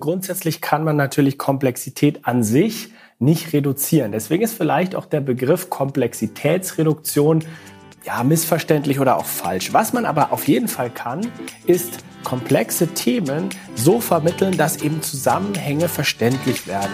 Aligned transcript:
Grundsätzlich 0.00 0.62
kann 0.62 0.82
man 0.82 0.96
natürlich 0.96 1.36
Komplexität 1.36 2.20
an 2.26 2.42
sich 2.42 2.88
nicht 3.18 3.52
reduzieren. 3.52 4.12
Deswegen 4.12 4.42
ist 4.42 4.54
vielleicht 4.54 4.94
auch 4.94 5.04
der 5.04 5.20
Begriff 5.20 5.68
Komplexitätsreduktion 5.68 7.44
ja 8.06 8.24
missverständlich 8.24 8.98
oder 8.98 9.18
auch 9.18 9.26
falsch. 9.26 9.74
Was 9.74 9.92
man 9.92 10.06
aber 10.06 10.32
auf 10.32 10.48
jeden 10.48 10.68
Fall 10.68 10.88
kann, 10.88 11.30
ist 11.66 11.98
komplexe 12.24 12.86
Themen 12.88 13.50
so 13.74 14.00
vermitteln, 14.00 14.56
dass 14.56 14.80
eben 14.80 15.02
Zusammenhänge 15.02 15.86
verständlich 15.86 16.66
werden. 16.66 16.90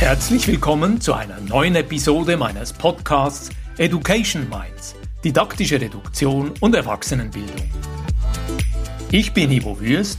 Herzlich 0.00 0.48
willkommen 0.48 1.00
zu 1.00 1.14
einer 1.14 1.40
neuen 1.40 1.76
Episode 1.76 2.36
meines 2.36 2.72
Podcasts 2.72 3.50
Education 3.78 4.48
Minds, 4.48 4.96
didaktische 5.24 5.80
Reduktion 5.80 6.52
und 6.58 6.74
Erwachsenenbildung. 6.74 7.70
Ich 9.12 9.32
bin 9.32 9.52
Ivo 9.52 9.78
Würst 9.80 10.18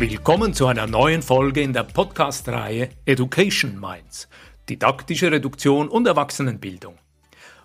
Willkommen 0.00 0.54
zu 0.54 0.66
einer 0.66 0.86
neuen 0.86 1.20
Folge 1.20 1.60
in 1.60 1.74
der 1.74 1.82
Podcast-Reihe 1.82 2.88
Education 3.04 3.78
Minds, 3.78 4.30
didaktische 4.66 5.30
Reduktion 5.30 5.88
und 5.88 6.06
Erwachsenenbildung. 6.06 6.94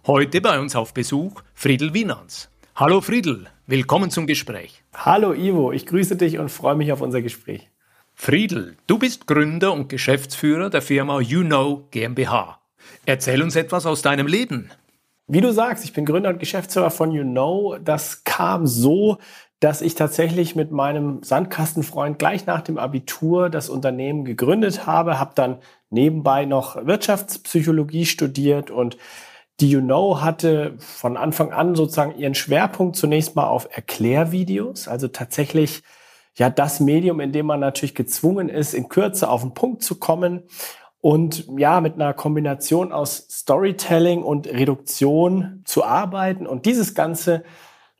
Heute 0.05 0.41
bei 0.41 0.59
uns 0.59 0.75
auf 0.75 0.93
Besuch 0.93 1.41
Friedel 1.53 1.93
Wienans. 1.93 2.49
Hallo 2.75 2.99
Friedel, 2.99 3.47
willkommen 3.67 4.11
zum 4.11 4.27
Gespräch. 4.27 4.83
Hallo 4.93 5.31
Ivo, 5.31 5.71
ich 5.71 5.85
grüße 5.85 6.17
dich 6.17 6.37
und 6.37 6.49
freue 6.49 6.75
mich 6.75 6.91
auf 6.91 6.99
unser 6.99 7.21
Gespräch. 7.21 7.69
Friedel, 8.15 8.75
du 8.85 8.99
bist 8.99 9.27
Gründer 9.27 9.71
und 9.71 9.87
Geschäftsführer 9.87 10.69
der 10.69 10.81
Firma 10.81 11.21
You 11.21 11.41
Know 11.41 11.87
GmbH. 11.91 12.59
Erzähl 13.05 13.41
uns 13.41 13.55
etwas 13.55 13.85
aus 13.85 14.01
deinem 14.01 14.27
Leben. 14.27 14.71
Wie 15.27 15.41
du 15.41 15.51
sagst, 15.51 15.83
ich 15.83 15.93
bin 15.93 16.05
Gründer 16.05 16.29
und 16.29 16.39
Geschäftsführer 16.39 16.91
von 16.91 17.11
You 17.11 17.23
Know. 17.23 17.77
Das 17.83 18.23
kam 18.25 18.67
so, 18.67 19.17
dass 19.59 19.81
ich 19.81 19.95
tatsächlich 19.95 20.55
mit 20.55 20.71
meinem 20.71 21.23
Sandkastenfreund 21.23 22.19
gleich 22.19 22.45
nach 22.45 22.61
dem 22.61 22.77
Abitur 22.77 23.49
das 23.49 23.69
Unternehmen 23.69 24.25
gegründet 24.25 24.85
habe, 24.85 25.19
habe 25.19 25.31
dann 25.35 25.57
nebenbei 25.89 26.45
noch 26.45 26.85
Wirtschaftspsychologie 26.85 28.05
studiert 28.05 28.69
und 28.69 28.97
die 29.61 29.69
You 29.69 29.79
Know 29.79 30.21
hatte 30.21 30.75
von 30.79 31.15
Anfang 31.15 31.53
an 31.53 31.75
sozusagen 31.75 32.17
ihren 32.17 32.35
Schwerpunkt 32.35 32.97
zunächst 32.97 33.37
mal 33.37 33.47
auf 33.47 33.69
Erklärvideos, 33.71 34.89
also 34.89 35.07
tatsächlich 35.07 35.81
ja 36.37 36.49
das 36.49 36.81
Medium, 36.81 37.21
in 37.21 37.31
dem 37.31 37.45
man 37.45 37.61
natürlich 37.61 37.95
gezwungen 37.95 38.49
ist, 38.49 38.73
in 38.73 38.89
Kürze 38.89 39.29
auf 39.29 39.41
den 39.41 39.53
Punkt 39.53 39.81
zu 39.81 39.95
kommen 39.95 40.43
und 40.99 41.47
ja 41.57 41.79
mit 41.79 41.93
einer 41.93 42.13
Kombination 42.13 42.91
aus 42.91 43.27
Storytelling 43.29 44.23
und 44.23 44.47
Reduktion 44.47 45.61
zu 45.63 45.85
arbeiten. 45.85 46.45
Und 46.47 46.65
dieses 46.65 46.93
Ganze 46.93 47.43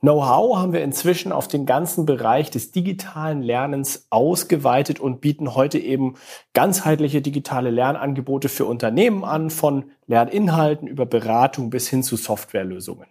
Know-how 0.02 0.58
haben 0.58 0.74
wir 0.74 0.84
inzwischen 0.84 1.32
auf 1.32 1.48
den 1.48 1.66
ganzen 1.66 2.06
Bereich 2.06 2.52
des 2.52 2.72
digitalen 2.72 3.42
Lernens 3.42 4.08
ausgeweitet 4.10 5.00
und 5.00 5.22
bieten 5.22 5.56
heute 5.56 5.80
eben 5.80 6.16
ganzheitliche 6.54 7.22
digitale 7.22 7.72
Lernangebote 7.72 8.50
für 8.50 8.66
Unternehmen 8.66 9.24
an, 9.24 9.50
von 9.50 9.92
Lerninhalten 10.06 10.88
über 10.88 11.06
Beratung 11.06 11.70
bis 11.70 11.88
hin 11.88 12.04
zu 12.04 12.18
Softwarelösungen. 12.18 13.08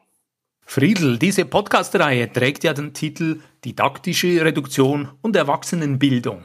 Friedel, 0.66 1.18
diese 1.18 1.45
Podcast-Reihe 1.45 2.33
trägt 2.33 2.64
ja 2.64 2.72
den 2.72 2.95
Titel 2.95 3.40
Didaktische 3.64 4.45
Reduktion 4.45 5.08
und 5.20 5.36
Erwachsenenbildung. 5.36 6.45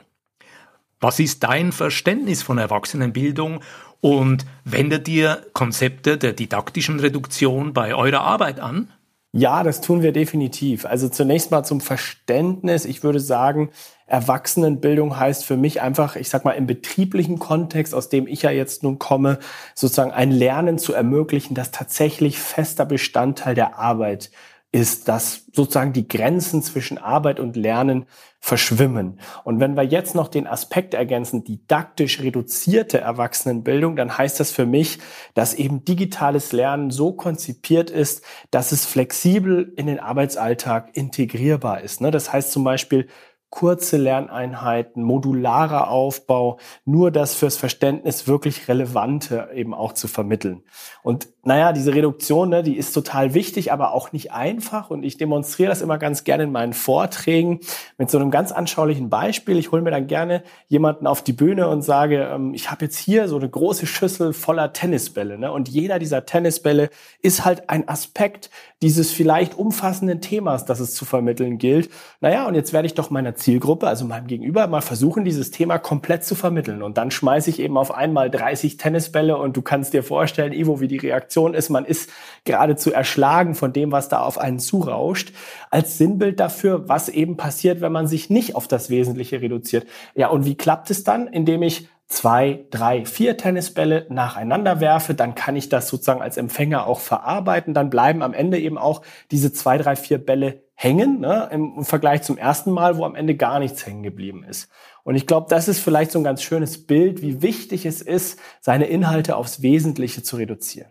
Was 1.00 1.19
ist 1.19 1.44
dein 1.44 1.71
Verständnis 1.71 2.44
von 2.44 2.57
Erwachsenenbildung 2.57 3.61
und 4.01 4.45
wendet 4.66 5.07
ihr 5.07 5.45
Konzepte 5.53 6.17
der 6.17 6.33
didaktischen 6.33 7.00
Reduktion 7.00 7.73
bei 7.73 7.95
eurer 7.95 8.21
Arbeit 8.21 8.59
an? 8.59 8.91
Ja, 9.31 9.62
das 9.62 9.81
tun 9.81 10.01
wir 10.01 10.12
definitiv. 10.12 10.85
Also 10.85 11.07
zunächst 11.07 11.51
mal 11.51 11.63
zum 11.63 11.81
Verständnis. 11.81 12.85
Ich 12.85 13.03
würde 13.03 13.19
sagen, 13.19 13.69
Erwachsenenbildung 14.07 15.19
heißt 15.19 15.45
für 15.45 15.56
mich 15.56 15.81
einfach, 15.81 16.16
ich 16.16 16.29
sag 16.29 16.45
mal, 16.45 16.53
im 16.53 16.66
betrieblichen 16.66 17.38
Kontext, 17.38 17.94
aus 17.94 18.09
dem 18.09 18.25
ich 18.25 18.41
ja 18.41 18.50
jetzt 18.50 18.81
nun 18.81 18.97
komme, 18.97 19.38
sozusagen 19.75 20.12
ein 20.12 20.31
Lernen 20.31 20.79
zu 20.79 20.94
ermöglichen, 20.94 21.53
das 21.53 21.69
tatsächlich 21.69 22.39
fester 22.39 22.85
Bestandteil 22.85 23.53
der 23.53 23.78
Arbeit 23.78 24.31
ist, 24.72 25.07
dass 25.07 25.46
sozusagen 25.52 25.94
die 25.94 26.07
Grenzen 26.07 26.62
zwischen 26.62 27.00
Arbeit 27.00 27.40
und 27.40 27.56
Lernen 27.56 28.06
verschwimmen. 28.40 29.19
Und 29.44 29.59
wenn 29.59 29.75
wir 29.75 29.84
jetzt 29.84 30.16
noch 30.16 30.28
den 30.28 30.47
Aspekt 30.47 30.94
ergänzen, 30.94 31.44
didaktisch 31.44 32.22
reduzierte 32.22 33.00
Erwachsenenbildung, 33.00 33.96
dann 33.96 34.18
heißt 34.18 34.40
das 34.40 34.52
für 34.52 34.66
mich, 34.66 35.00
dass 35.34 35.56
eben 35.56 35.84
digitales 35.84 36.52
Lernen 36.52 36.91
so 36.91 37.12
konzipiert 37.13 37.90
ist, 37.90 38.24
dass 38.52 38.72
es 38.72 38.85
flexibel 38.85 39.74
in 39.75 39.88
den 39.88 40.00
Arbeitsalltag 40.00 40.96
integrierbar 40.96 41.81
ist. 41.81 42.00
Ne? 42.00 42.12
Das 42.12 42.31
heißt 42.31 42.51
zum 42.51 42.63
Beispiel, 42.63 43.07
kurze 43.49 43.97
Lerneinheiten, 43.97 45.03
modularer 45.03 45.89
Aufbau, 45.89 46.59
nur 46.85 47.11
das 47.11 47.35
fürs 47.35 47.57
Verständnis 47.57 48.27
wirklich 48.27 48.67
Relevante 48.67 49.49
eben 49.53 49.73
auch 49.73 49.93
zu 49.93 50.07
vermitteln. 50.07 50.63
Und 51.01 51.29
naja, 51.43 51.73
diese 51.73 51.95
Reduktion, 51.95 52.49
ne, 52.49 52.63
die 52.63 52.77
ist 52.77 52.93
total 52.93 53.33
wichtig, 53.33 53.71
aber 53.71 53.93
auch 53.93 54.11
nicht 54.11 54.33
einfach. 54.33 54.89
Und 54.89 55.03
ich 55.03 55.17
demonstriere 55.17 55.69
das 55.69 55.81
immer 55.81 55.97
ganz 55.97 56.23
gerne 56.23 56.43
in 56.43 56.51
meinen 56.51 56.73
Vorträgen 56.73 57.61
mit 57.97 58.11
so 58.11 58.19
einem 58.19 58.29
ganz 58.29 58.51
anschaulichen 58.51 59.09
Beispiel. 59.09 59.57
Ich 59.57 59.71
hole 59.71 59.81
mir 59.81 59.89
dann 59.89 60.07
gerne 60.07 60.43
jemanden 60.67 61.07
auf 61.07 61.23
die 61.23 61.33
Bühne 61.33 61.67
und 61.69 61.81
sage, 61.81 62.29
ähm, 62.31 62.53
ich 62.53 62.69
habe 62.69 62.85
jetzt 62.85 62.99
hier 62.99 63.27
so 63.27 63.38
eine 63.38 63.49
große 63.49 63.88
Schüssel 63.88 64.33
voller 64.33 64.73
Tennisbälle. 64.73 65.39
Ne? 65.39 65.51
Und 65.51 65.69
jeder 65.69 65.97
dieser 65.97 66.25
Tennisbälle 66.25 66.89
ist 67.21 67.45
halt 67.45 67.69
ein 67.69 67.88
Aspekt 67.88 68.49
dieses 68.81 69.11
vielleicht 69.11 69.57
umfassenden 69.57 70.21
Themas, 70.21 70.65
das 70.65 70.79
es 70.79 70.93
zu 70.93 71.05
vermitteln 71.05 71.57
gilt. 71.57 71.89
Naja, 72.21 72.47
und 72.47 72.55
jetzt 72.55 72.73
werde 72.73 72.85
ich 72.85 72.93
doch 72.93 73.09
meiner 73.09 73.35
Zielgruppe, 73.39 73.88
also 73.88 74.05
meinem 74.05 74.27
Gegenüber, 74.27 74.67
mal 74.67 74.81
versuchen, 74.81 75.25
dieses 75.25 75.50
Thema 75.51 75.79
komplett 75.79 76.23
zu 76.23 76.35
vermitteln. 76.35 76.83
Und 76.83 76.97
dann 76.97 77.09
schmeiße 77.09 77.50
ich 77.50 77.59
eben 77.59 77.77
auf 77.77 77.94
einmal 77.94 78.29
30 78.29 78.77
Tennisbälle 78.77 79.38
und 79.38 79.57
du 79.57 79.61
kannst 79.61 79.94
dir 79.94 80.03
vorstellen, 80.03 80.53
Ivo, 80.53 80.79
wie 80.79 80.88
die 80.88 80.97
Reaktion 80.97 81.53
ist. 81.53 81.69
Man 81.69 81.85
ist 81.85 82.09
geradezu 82.44 82.94
erschlagen 82.94 83.55
von 83.55 83.73
dem, 83.73 83.91
was 83.91 84.09
da 84.09 84.22
auf 84.22 84.38
einen 84.38 84.59
zurauscht, 84.59 85.33
als 85.72 85.97
Sinnbild 85.97 86.39
dafür, 86.39 86.88
was 86.88 87.09
eben 87.09 87.38
passiert, 87.38 87.81
wenn 87.81 87.91
man 87.91 88.07
sich 88.07 88.29
nicht 88.29 88.55
auf 88.55 88.67
das 88.67 88.89
Wesentliche 88.89 89.41
reduziert. 89.41 89.88
Ja, 90.13 90.27
und 90.27 90.45
wie 90.45 90.56
klappt 90.56 90.91
es 90.91 91.03
dann? 91.03 91.27
Indem 91.27 91.63
ich 91.63 91.89
zwei, 92.09 92.66
drei, 92.71 93.06
vier 93.06 93.38
Tennisbälle 93.38 94.07
nacheinander 94.09 94.81
werfe, 94.81 95.13
dann 95.13 95.35
kann 95.35 95.56
ich 95.56 95.69
das 95.69 95.88
sozusagen 95.88 96.21
als 96.21 96.38
Empfänger 96.38 96.88
auch 96.88 97.00
verarbeiten. 97.00 97.73
Dann 97.73 97.89
bleiben 97.89 98.23
am 98.23 98.33
Ende 98.33 98.59
eben 98.59 98.77
auch 98.77 99.03
diese 99.31 99.53
zwei, 99.53 99.77
drei, 99.77 99.95
vier 99.95 100.17
Bälle 100.17 100.63
hängen, 100.81 101.19
ne, 101.19 101.50
im 101.51 101.84
Vergleich 101.84 102.22
zum 102.22 102.38
ersten 102.38 102.72
Mal, 102.72 102.95
wo 102.95 103.03
am 103.03 103.13
Ende 103.13 103.35
gar 103.35 103.59
nichts 103.59 103.85
hängen 103.85 104.01
geblieben 104.01 104.45
ist. 104.45 104.69
Und 105.03 105.16
ich 105.16 105.28
glaube, 105.28 105.47
das 105.50 105.67
ist 105.67 105.79
vielleicht 105.79 106.12
so 106.12 106.19
ein 106.19 106.23
ganz 106.23 106.41
schönes 106.41 106.88
Bild, 106.88 107.22
wie 107.22 107.41
wichtig 107.41 107.85
es 107.85 108.01
ist, 108.01 108.40
seine 108.62 108.85
Inhalte 108.85 109.35
aufs 109.35 109.62
Wesentliche 109.62 110.23
zu 110.23 110.38
reduzieren. 110.38 110.89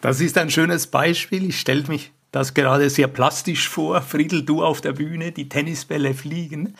Das 0.00 0.22
ist 0.22 0.38
ein 0.38 0.48
schönes 0.48 0.86
Beispiel. 0.86 1.50
Ich 1.50 1.60
stelle 1.60 1.84
mich 1.86 2.12
das 2.32 2.54
gerade 2.54 2.88
sehr 2.88 3.08
plastisch 3.08 3.68
vor. 3.68 4.00
Friedel, 4.00 4.42
du 4.42 4.64
auf 4.64 4.80
der 4.80 4.94
Bühne, 4.94 5.32
die 5.32 5.50
Tennisbälle 5.50 6.14
fliegen. 6.14 6.74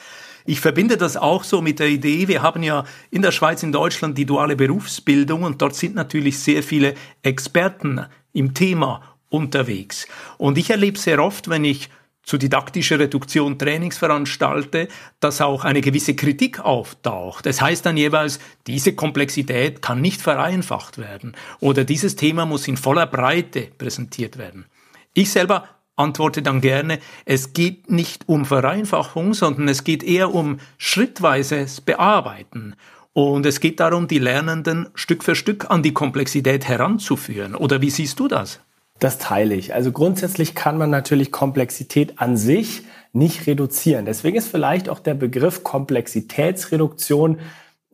Ich 0.47 0.61
verbinde 0.61 0.97
das 0.97 1.19
auch 1.19 1.45
so 1.45 1.61
mit 1.61 1.79
der 1.79 1.89
Idee, 1.89 2.27
wir 2.27 2.41
haben 2.41 2.63
ja 2.63 2.85
in 3.11 3.21
der 3.21 3.33
Schweiz, 3.33 3.63
in 3.63 3.73
Deutschland 3.73 4.17
die 4.17 4.25
duale 4.25 4.57
Berufsbildung 4.57 5.43
und 5.43 5.61
dort 5.61 5.75
sind 5.75 5.95
natürlich 5.95 6.39
sehr 6.39 6.63
viele 6.63 6.95
Experten 7.23 8.07
im 8.33 8.55
Thema 8.55 9.03
unterwegs. 9.29 10.07
Und 10.39 10.57
ich 10.57 10.71
erlebe 10.71 10.99
sehr 10.99 11.23
oft, 11.23 11.51
wenn 11.51 11.65
ich 11.65 11.91
zu 12.27 12.37
didaktischer 12.37 12.99
Reduktion 12.99 13.59
Trainings 13.59 13.97
veranstalte, 13.97 14.89
dass 15.21 15.41
auch 15.41 15.65
eine 15.65 15.81
gewisse 15.81 16.15
Kritik 16.15 16.59
auftaucht. 16.59 17.47
Das 17.47 17.63
heißt 17.63 17.87
dann 17.87 17.97
jeweils, 17.97 18.41
diese 18.67 18.95
Komplexität 18.95 19.81
kann 19.81 20.01
nicht 20.03 20.21
vereinfacht 20.21 20.99
werden 20.99 21.35
oder 21.61 21.85
dieses 21.85 22.17
Thema 22.17 22.45
muss 22.45 22.69
in 22.69 22.77
voller 22.77 23.07
Breite 23.07 23.69
präsentiert 23.79 24.37
werden. 24.37 24.67
Ich 25.15 25.31
selber 25.31 25.69
antworte 25.95 26.43
dann 26.43 26.61
gerne, 26.61 26.99
es 27.25 27.53
geht 27.53 27.91
nicht 27.91 28.29
um 28.29 28.45
Vereinfachung, 28.45 29.33
sondern 29.33 29.69
es 29.69 29.85
geht 29.85 30.03
eher 30.03 30.35
um 30.35 30.59
schrittweises 30.77 31.81
Bearbeiten. 31.81 32.75
Und 33.15 33.47
es 33.47 33.61
geht 33.61 33.81
darum, 33.81 34.09
die 34.09 34.19
Lernenden 34.19 34.89
Stück 34.95 35.25
für 35.25 35.35
Stück 35.35 35.71
an 35.71 35.83
die 35.83 35.95
Komplexität 35.95 36.69
heranzuführen. 36.69 37.55
Oder 37.55 37.81
wie 37.81 37.89
siehst 37.89 38.21
du 38.21 38.29
das? 38.29 38.61
Das 38.99 39.19
teile 39.19 39.55
ich. 39.55 39.75
Also 39.75 39.93
grundsätzlich 39.93 40.55
kann 40.55 40.79
man 40.79 40.91
natürlich 40.91 41.31
Komplexität 41.31 42.19
an 42.19 42.37
sich 42.37 42.83
nicht 43.13 43.47
reduzieren. 43.47 44.07
Deswegen 44.07 44.37
ist 44.37 44.49
vielleicht 44.49 44.89
auch 44.89 45.01
der 45.01 45.15
Begriff 45.15 45.65
Komplexitätsreduktion 45.65 47.39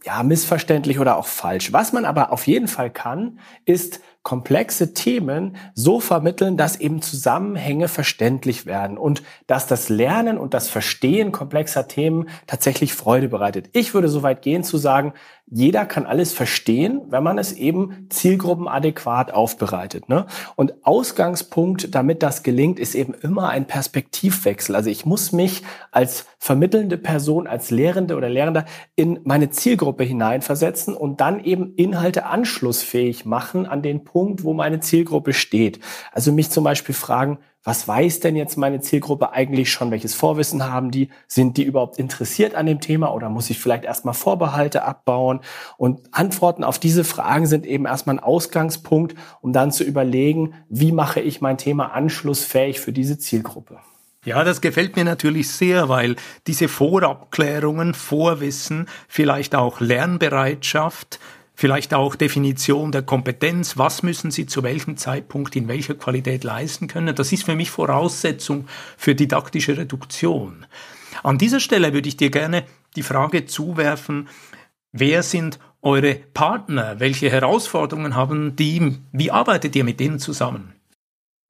ja, 0.05 0.23
missverständlich 0.23 0.99
oder 0.99 1.17
auch 1.17 1.27
falsch. 1.27 1.73
Was 1.73 1.93
man 1.93 2.05
aber 2.05 2.33
auf 2.33 2.47
jeden 2.47 2.67
Fall 2.69 2.91
kann, 2.91 3.39
ist 3.65 4.01
komplexe 4.23 4.95
Themen 4.95 5.57
so 5.75 6.01
vermitteln, 6.01 6.57
dass 6.57 6.77
eben 6.79 7.03
Zusammenhänge 7.03 7.89
verständlich 7.89 8.67
werden 8.67 8.99
und 8.99 9.23
dass 9.47 9.67
das 9.67 9.89
Lernen 9.89 10.39
und 10.39 10.55
das 10.55 10.69
Verstehen 10.69 11.33
komplexer 11.33 11.89
Themen 11.89 12.29
tatsächlich 12.47 12.95
Freude 12.95 13.29
bereitet. 13.29 13.71
Ich 13.73 13.95
würde 13.95 14.09
so 14.09 14.23
weit 14.23 14.43
gehen 14.43 14.65
zu 14.65 14.77
sagen, 14.77 15.13
jeder 15.55 15.85
kann 15.85 16.07
alles 16.07 16.33
verstehen, 16.33 17.03
wenn 17.11 17.23
man 17.23 17.37
es 17.37 17.53
eben 17.53 18.07
zielgruppenadäquat 18.09 19.35
aufbereitet. 19.35 20.09
Ne? 20.09 20.25
Und 20.57 20.87
Ausgangspunkt, 20.87 21.95
damit 21.95 22.23
das 22.23 22.43
gelingt, 22.43 22.79
ist 22.79 22.95
eben 22.95 23.13
immer 23.13 23.51
ein 23.51 23.67
Perspektivwechsel. 23.67 24.75
Also 24.75 24.89
ich 24.89 25.05
muss 25.05 25.31
mich 25.33 25.63
als 25.91 26.25
vermittelnde 26.39 26.97
Person, 26.97 27.47
als 27.47 27.71
Lehrende 27.71 28.17
oder 28.17 28.31
Lehrender 28.31 28.65
in 28.97 29.21
meine 29.25 29.51
Zielgruppe 29.51 30.05
hineinversetzen 30.05 30.95
und 30.95 31.21
dann 31.21 31.45
eben 31.45 31.75
Inhalte 31.75 32.25
anschlussfähig 32.25 33.27
machen 33.27 33.67
an 33.67 33.83
den 33.83 34.05
Punkt, 34.05 34.45
wo 34.45 34.55
meine 34.55 34.81
Zielgruppe 34.81 35.35
steht. 35.35 35.81
Also 36.13 36.33
mich 36.33 36.49
zum 36.49 36.65
Beispiel 36.65 36.95
fragen, 36.95 37.39
was 37.65 37.87
weiß 37.87 38.21
denn 38.21 38.35
jetzt 38.35 38.57
meine 38.57 38.81
Zielgruppe 38.81 39.33
eigentlich 39.33 39.71
schon, 39.71 39.91
welches 39.91 40.15
Vorwissen 40.15 40.65
haben 40.65 40.91
die, 40.91 41.11
sind 41.29 41.57
die 41.57 41.63
überhaupt 41.63 41.99
interessiert 41.99 42.55
an 42.55 42.67
dem 42.67 42.81
Thema 42.81 43.15
oder 43.15 43.29
muss 43.29 43.51
ich 43.51 43.61
vielleicht 43.61 43.85
erstmal 43.85 44.15
Vorbehalte 44.15 44.83
abbauen? 44.83 45.41
Und 45.77 46.01
Antworten 46.11 46.65
auf 46.65 46.79
diese 46.79 47.05
Fragen 47.05 47.47
sind 47.47 47.65
eben 47.65 47.87
erstmal 47.87 48.17
ein 48.17 48.25
Ausgangspunkt, 48.25 49.15
um 49.41 49.53
dann 49.53 49.71
zu 49.71 49.85
überlegen, 49.85 50.55
wie 50.69 50.93
mache 50.93 51.21
ich 51.21 51.41
mein 51.41 51.59
Thema 51.59 51.93
anschlussfähig 51.93 52.81
für 52.81 52.93
diese 52.93 53.19
Zielgruppe. 53.19 53.79
Ja, 54.25 54.45
das 54.45 54.61
gefällt 54.61 54.95
mir 54.95 55.05
natürlich 55.05 55.51
sehr, 55.51 55.89
weil 55.89 56.15
diese 56.47 56.69
Vorabklärungen, 56.69 57.93
Vorwissen, 57.93 58.89
vielleicht 59.09 59.57
auch 59.57 59.81
Lernbereitschaft, 59.81 61.19
Vielleicht 61.55 61.95
auch 61.95 62.17
Definition 62.17 62.93
der 62.93 63.03
Kompetenz. 63.03 63.77
Was 63.77 64.03
müssen 64.03 64.31
Sie 64.31 64.47
zu 64.47 64.63
welchem 64.63 64.97
Zeitpunkt 64.97 65.55
in 65.55 65.69
welcher 65.69 65.95
Qualität 65.95 66.45
leisten 66.45 66.89
können? 66.89 67.15
Das 67.15 67.33
ist 67.33 67.45
für 67.45 67.55
mich 67.55 67.71
Voraussetzung 67.71 68.67
für 68.97 69.15
didaktische 69.15 69.77
Reduktion. 69.77 70.67
An 71.23 71.39
dieser 71.39 71.61
Stelle 71.61 71.93
würde 71.93 72.09
ich 72.09 72.17
dir 72.17 72.31
gerne 72.31 72.65
die 72.97 73.03
Frage 73.03 73.45
zuwerfen, 73.45 74.29
wer 74.93 75.23
sind 75.23 75.59
eure 75.83 76.15
Partner? 76.15 77.01
Welche 77.01 77.31
Herausforderungen 77.31 78.17
haben 78.17 78.57
die? 78.57 78.99
Wie 79.13 79.31
arbeitet 79.31 79.77
ihr 79.77 79.85
mit 79.85 80.01
denen 80.01 80.19
zusammen? 80.19 80.73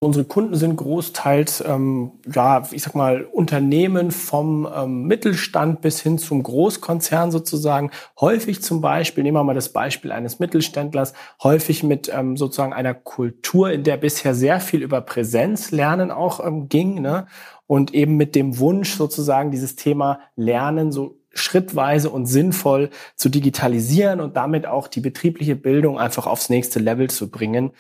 Unsere 0.03 0.25
Kunden 0.25 0.57
sind 0.57 0.75
großteils, 0.75 1.63
ähm, 1.65 2.11
ja, 2.27 2.65
ich 2.73 2.83
sag 2.83 2.97
mal, 2.97 3.23
Unternehmen 3.23 4.11
vom 4.11 4.67
ähm, 4.77 5.05
Mittelstand 5.05 5.81
bis 5.81 6.01
hin 6.01 6.19
zum 6.19 6.43
Großkonzern 6.43 7.31
sozusagen. 7.31 7.93
Häufig 8.21 8.65
zum 8.65 8.81
Beispiel, 8.81 9.23
nehmen 9.23 9.37
wir 9.37 9.45
mal 9.45 9.55
das 9.55 9.69
Beispiel 9.69 10.11
eines 10.11 10.41
Mittelständlers, 10.41 11.13
häufig 11.41 11.85
mit 11.85 12.11
ähm, 12.13 12.37
sozusagen 12.37 12.73
einer 12.73 12.95
Kultur, 12.95 13.71
in 13.71 13.85
der 13.85 13.97
bisher 13.97 14.35
sehr 14.35 14.59
viel 14.59 14.83
über 14.83 15.03
Präsenzlernen 15.03 16.11
auch 16.11 16.45
ähm, 16.45 16.69
ging, 16.69 17.01
ne? 17.01 17.29
Und 17.69 17.95
eben 17.95 18.17
mit 18.17 18.35
dem 18.35 18.59
Wunsch 18.59 18.97
sozusagen 18.97 19.53
dieses 19.53 19.77
Thema 19.77 20.19
Lernen 20.35 20.91
so 20.91 21.21
schrittweise 21.33 22.11
und 22.11 22.27
sinnvoll 22.27 22.91
zu 23.15 23.29
digitalisieren 23.29 24.21
und 24.21 24.37
damit 24.37 24.67
auch 24.67 24.89
die 24.89 25.01
betriebliche 25.01 25.55
Bildung 25.55 26.01
einfach 26.01 26.27
aufs 26.27 26.51
nächste 26.51 26.81
Level 26.81 27.09
zu 27.09 27.31
bringen. 27.31 27.71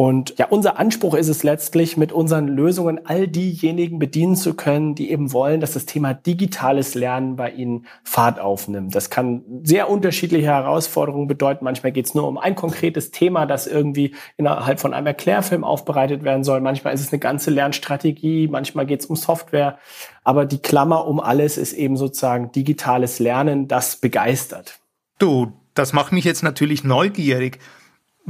Und 0.00 0.38
ja, 0.38 0.46
unser 0.46 0.78
Anspruch 0.78 1.14
ist 1.14 1.26
es 1.26 1.42
letztlich, 1.42 1.96
mit 1.96 2.12
unseren 2.12 2.46
Lösungen 2.46 3.00
all 3.04 3.26
diejenigen 3.26 3.98
bedienen 3.98 4.36
zu 4.36 4.54
können, 4.54 4.94
die 4.94 5.10
eben 5.10 5.32
wollen, 5.32 5.60
dass 5.60 5.72
das 5.72 5.86
Thema 5.86 6.14
digitales 6.14 6.94
Lernen 6.94 7.34
bei 7.34 7.50
ihnen 7.50 7.84
Fahrt 8.04 8.38
aufnimmt. 8.38 8.94
Das 8.94 9.10
kann 9.10 9.42
sehr 9.64 9.90
unterschiedliche 9.90 10.46
Herausforderungen 10.46 11.26
bedeuten. 11.26 11.64
Manchmal 11.64 11.90
geht 11.90 12.06
es 12.06 12.14
nur 12.14 12.28
um 12.28 12.38
ein 12.38 12.54
konkretes 12.54 13.10
Thema, 13.10 13.44
das 13.44 13.66
irgendwie 13.66 14.14
innerhalb 14.36 14.78
von 14.78 14.94
einem 14.94 15.08
Erklärfilm 15.08 15.64
aufbereitet 15.64 16.22
werden 16.22 16.44
soll. 16.44 16.60
Manchmal 16.60 16.94
ist 16.94 17.00
es 17.00 17.12
eine 17.12 17.18
ganze 17.18 17.50
Lernstrategie, 17.50 18.46
manchmal 18.46 18.86
geht 18.86 19.00
es 19.00 19.06
um 19.06 19.16
Software. 19.16 19.80
Aber 20.22 20.46
die 20.46 20.62
Klammer 20.62 21.08
um 21.08 21.18
alles 21.18 21.58
ist 21.58 21.72
eben 21.72 21.96
sozusagen 21.96 22.52
digitales 22.52 23.18
Lernen, 23.18 23.66
das 23.66 23.96
begeistert. 23.96 24.78
Du, 25.18 25.54
das 25.74 25.92
macht 25.92 26.12
mich 26.12 26.24
jetzt 26.24 26.44
natürlich 26.44 26.84
neugierig 26.84 27.58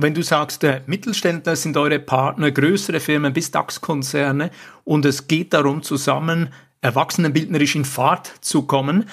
wenn 0.00 0.14
du 0.14 0.22
sagst, 0.22 0.62
der 0.62 0.82
Mittelständler 0.86 1.56
sind 1.56 1.76
eure 1.76 1.98
Partner, 1.98 2.52
größere 2.52 3.00
Firmen 3.00 3.32
bis 3.32 3.50
DAX-Konzerne 3.50 4.50
und 4.84 5.04
es 5.04 5.26
geht 5.26 5.52
darum, 5.52 5.82
zusammen 5.82 6.50
erwachsenenbildnerisch 6.82 7.74
in 7.74 7.84
Fahrt 7.84 8.32
zu 8.40 8.62
kommen, 8.62 9.08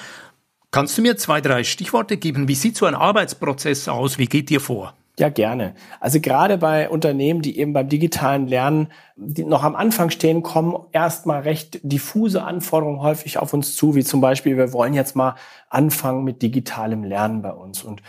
kannst 0.70 0.96
du 0.96 1.02
mir 1.02 1.16
zwei, 1.16 1.40
drei 1.40 1.64
Stichworte 1.64 2.16
geben? 2.16 2.46
Wie 2.46 2.54
sieht 2.54 2.76
so 2.76 2.86
ein 2.86 2.94
Arbeitsprozess 2.94 3.88
aus? 3.88 4.18
Wie 4.18 4.26
geht 4.26 4.48
ihr 4.52 4.60
vor? 4.60 4.94
Ja, 5.18 5.28
gerne. 5.30 5.74
Also 5.98 6.20
gerade 6.20 6.58
bei 6.58 6.88
Unternehmen, 6.88 7.42
die 7.42 7.58
eben 7.58 7.72
beim 7.72 7.88
digitalen 7.88 8.46
Lernen 8.46 8.88
noch 9.16 9.64
am 9.64 9.74
Anfang 9.74 10.10
stehen, 10.10 10.42
kommen 10.42 10.76
erstmal 10.92 11.40
recht 11.40 11.80
diffuse 11.82 12.44
Anforderungen 12.44 13.00
häufig 13.00 13.38
auf 13.38 13.52
uns 13.54 13.74
zu, 13.74 13.96
wie 13.96 14.04
zum 14.04 14.20
Beispiel, 14.20 14.56
wir 14.56 14.72
wollen 14.72 14.94
jetzt 14.94 15.16
mal 15.16 15.34
anfangen 15.70 16.22
mit 16.22 16.42
digitalem 16.42 17.02
Lernen 17.02 17.40
bei 17.42 17.50
uns. 17.50 17.82
Und 17.82 18.02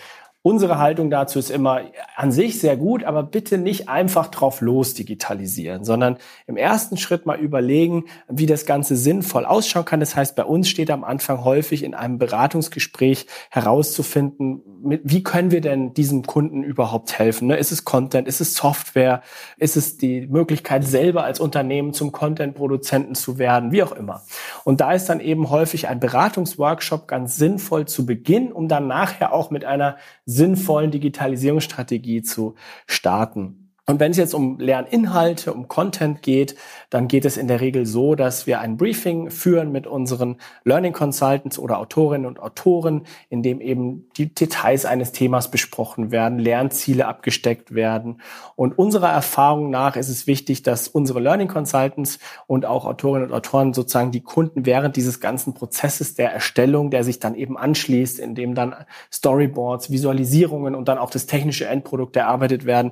Unsere 0.48 0.78
Haltung 0.78 1.10
dazu 1.10 1.40
ist 1.40 1.52
immer 1.52 1.82
an 2.16 2.32
sich 2.32 2.62
sehr 2.62 2.78
gut, 2.78 3.04
aber 3.04 3.22
bitte 3.22 3.58
nicht 3.58 3.90
einfach 3.90 4.28
drauf 4.28 4.62
los 4.62 4.94
digitalisieren, 4.94 5.84
sondern 5.84 6.16
im 6.46 6.56
ersten 6.56 6.96
Schritt 6.96 7.26
mal 7.26 7.38
überlegen, 7.38 8.06
wie 8.30 8.46
das 8.46 8.66
Ganze 8.66 8.96
sinnvoll 8.96 9.46
ausschauen 9.46 9.84
kann. 9.84 10.00
Das 10.00 10.16
heißt, 10.16 10.38
bei 10.38 10.46
uns 10.46 10.70
steht 10.70 10.90
am 10.90 11.04
Anfang 11.04 11.44
häufig 11.44 11.84
in 11.84 11.94
einem 11.94 12.18
Beratungsgespräch 12.18 13.28
herauszufinden, 13.50 14.62
wie 15.04 15.22
können 15.22 15.52
wir 15.52 15.60
denn 15.60 15.94
diesem 15.94 16.24
Kunden 16.24 16.64
überhaupt 16.64 17.20
helfen? 17.20 17.50
Ne? 17.50 17.58
Ist 17.58 17.74
es 17.74 17.84
Content? 17.84 18.26
Ist 18.26 18.40
es 18.40 18.54
Software? 18.54 19.24
Ist 19.58 19.76
es 19.76 19.98
die 19.98 20.28
Möglichkeit, 20.28 20.86
selber 20.86 21.26
als 21.26 21.42
Unternehmen 21.42 21.92
zum 21.92 22.14
Content-Produzenten 22.14 23.16
zu 23.16 23.38
werden? 23.38 23.74
Wie 23.74 23.84
auch 23.84 23.92
immer. 23.92 24.24
Und 24.64 24.80
da 24.80 24.94
ist 24.94 25.08
dann 25.08 25.20
eben 25.20 25.50
häufig 25.50 25.90
ein 25.90 26.00
Beratungsworkshop 26.00 27.06
ganz 27.06 27.36
sinnvoll 27.36 27.86
zu 27.86 28.06
Beginn, 28.06 28.54
um 28.54 28.70
dann 28.70 28.88
nachher 28.88 29.34
auch 29.34 29.52
mit 29.52 29.66
einer 29.66 29.98
sinnvollen 30.38 30.92
Digitalisierungsstrategie 30.92 32.22
zu 32.22 32.56
starten. 32.86 33.67
Und 33.90 34.02
wenn 34.02 34.12
es 34.12 34.18
jetzt 34.18 34.34
um 34.34 34.60
Lerninhalte, 34.60 35.54
um 35.54 35.70
Content 35.70 36.22
geht, 36.22 36.58
dann 36.90 37.08
geht 37.08 37.24
es 37.24 37.38
in 37.38 37.48
der 37.48 37.62
Regel 37.62 37.86
so, 37.86 38.16
dass 38.16 38.46
wir 38.46 38.60
ein 38.60 38.76
Briefing 38.76 39.32
führen 39.32 39.72
mit 39.72 39.88
unseren 39.88 40.42
Learning 40.66 40.92
Consultants 40.92 41.58
oder 41.58 41.80
Autorinnen 41.80 42.26
und 42.26 42.38
Autoren, 42.38 43.04
in 43.30 43.44
dem 43.44 43.62
eben 43.62 44.10
die 44.18 44.36
Details 44.36 44.84
eines 44.84 45.14
Themas 45.14 45.50
besprochen 45.50 46.12
werden, 46.12 46.38
Lernziele 46.38 47.08
abgesteckt 47.08 47.74
werden. 47.74 48.20
Und 48.58 48.78
unserer 48.78 49.10
Erfahrung 49.10 49.70
nach 49.70 49.96
ist 49.96 50.10
es 50.10 50.28
wichtig, 50.28 50.64
dass 50.64 50.90
unsere 50.90 51.22
Learning 51.22 51.48
Consultants 51.48 52.20
und 52.46 52.66
auch 52.66 52.84
Autorinnen 52.84 53.30
und 53.30 53.34
Autoren 53.34 53.74
sozusagen 53.74 54.12
die 54.12 54.20
Kunden 54.20 54.66
während 54.66 54.98
dieses 54.98 55.22
ganzen 55.22 55.54
Prozesses 55.54 56.14
der 56.14 56.34
Erstellung, 56.34 56.92
der 56.92 57.06
sich 57.06 57.20
dann 57.20 57.36
eben 57.36 57.58
anschließt, 57.58 58.20
in 58.20 58.36
dem 58.36 58.54
dann 58.54 58.76
Storyboards, 59.14 59.92
Visualisierungen 59.92 60.76
und 60.76 60.90
dann 60.90 60.98
auch 60.98 61.10
das 61.10 61.26
technische 61.26 61.68
Endprodukt 61.68 62.18
erarbeitet 62.18 62.66
werden, 62.66 62.92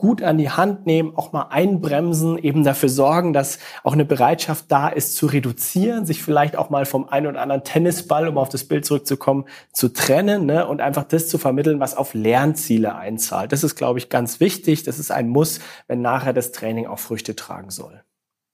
gut 0.00 0.22
an 0.22 0.38
die 0.38 0.48
Hand 0.48 0.86
nehmen, 0.86 1.12
auch 1.14 1.32
mal 1.32 1.48
einbremsen, 1.50 2.38
eben 2.38 2.64
dafür 2.64 2.88
sorgen, 2.88 3.34
dass 3.34 3.58
auch 3.84 3.92
eine 3.92 4.06
Bereitschaft 4.06 4.64
da 4.68 4.88
ist 4.88 5.14
zu 5.14 5.26
reduzieren, 5.26 6.06
sich 6.06 6.22
vielleicht 6.22 6.56
auch 6.56 6.70
mal 6.70 6.86
vom 6.86 7.06
einen 7.06 7.26
oder 7.26 7.42
anderen 7.42 7.64
Tennisball, 7.64 8.26
um 8.26 8.38
auf 8.38 8.48
das 8.48 8.64
Bild 8.64 8.86
zurückzukommen, 8.86 9.44
zu 9.74 9.92
trennen 9.92 10.46
ne, 10.46 10.66
und 10.66 10.80
einfach 10.80 11.04
das 11.04 11.28
zu 11.28 11.36
vermitteln, 11.36 11.80
was 11.80 11.98
auf 11.98 12.14
Lernziele 12.14 12.96
einzahlt. 12.96 13.52
Das 13.52 13.62
ist, 13.62 13.76
glaube 13.76 13.98
ich, 13.98 14.08
ganz 14.08 14.40
wichtig. 14.40 14.84
Das 14.84 14.98
ist 14.98 15.10
ein 15.10 15.28
Muss, 15.28 15.60
wenn 15.86 16.00
nachher 16.00 16.32
das 16.32 16.50
Training 16.52 16.86
auch 16.86 16.98
Früchte 16.98 17.36
tragen 17.36 17.70
soll. 17.70 18.00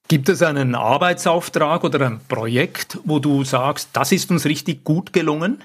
Gibt 0.09 0.29
es 0.29 0.43
einen 0.43 0.75
Arbeitsauftrag 0.75 1.85
oder 1.85 2.05
ein 2.07 2.21
Projekt, 2.27 2.99
wo 3.05 3.21
du 3.21 3.45
sagst, 3.45 3.91
das 3.93 4.11
ist 4.11 4.33
uns 4.33 4.47
richtig 4.47 4.83
gut 4.83 5.13
gelungen? 5.13 5.63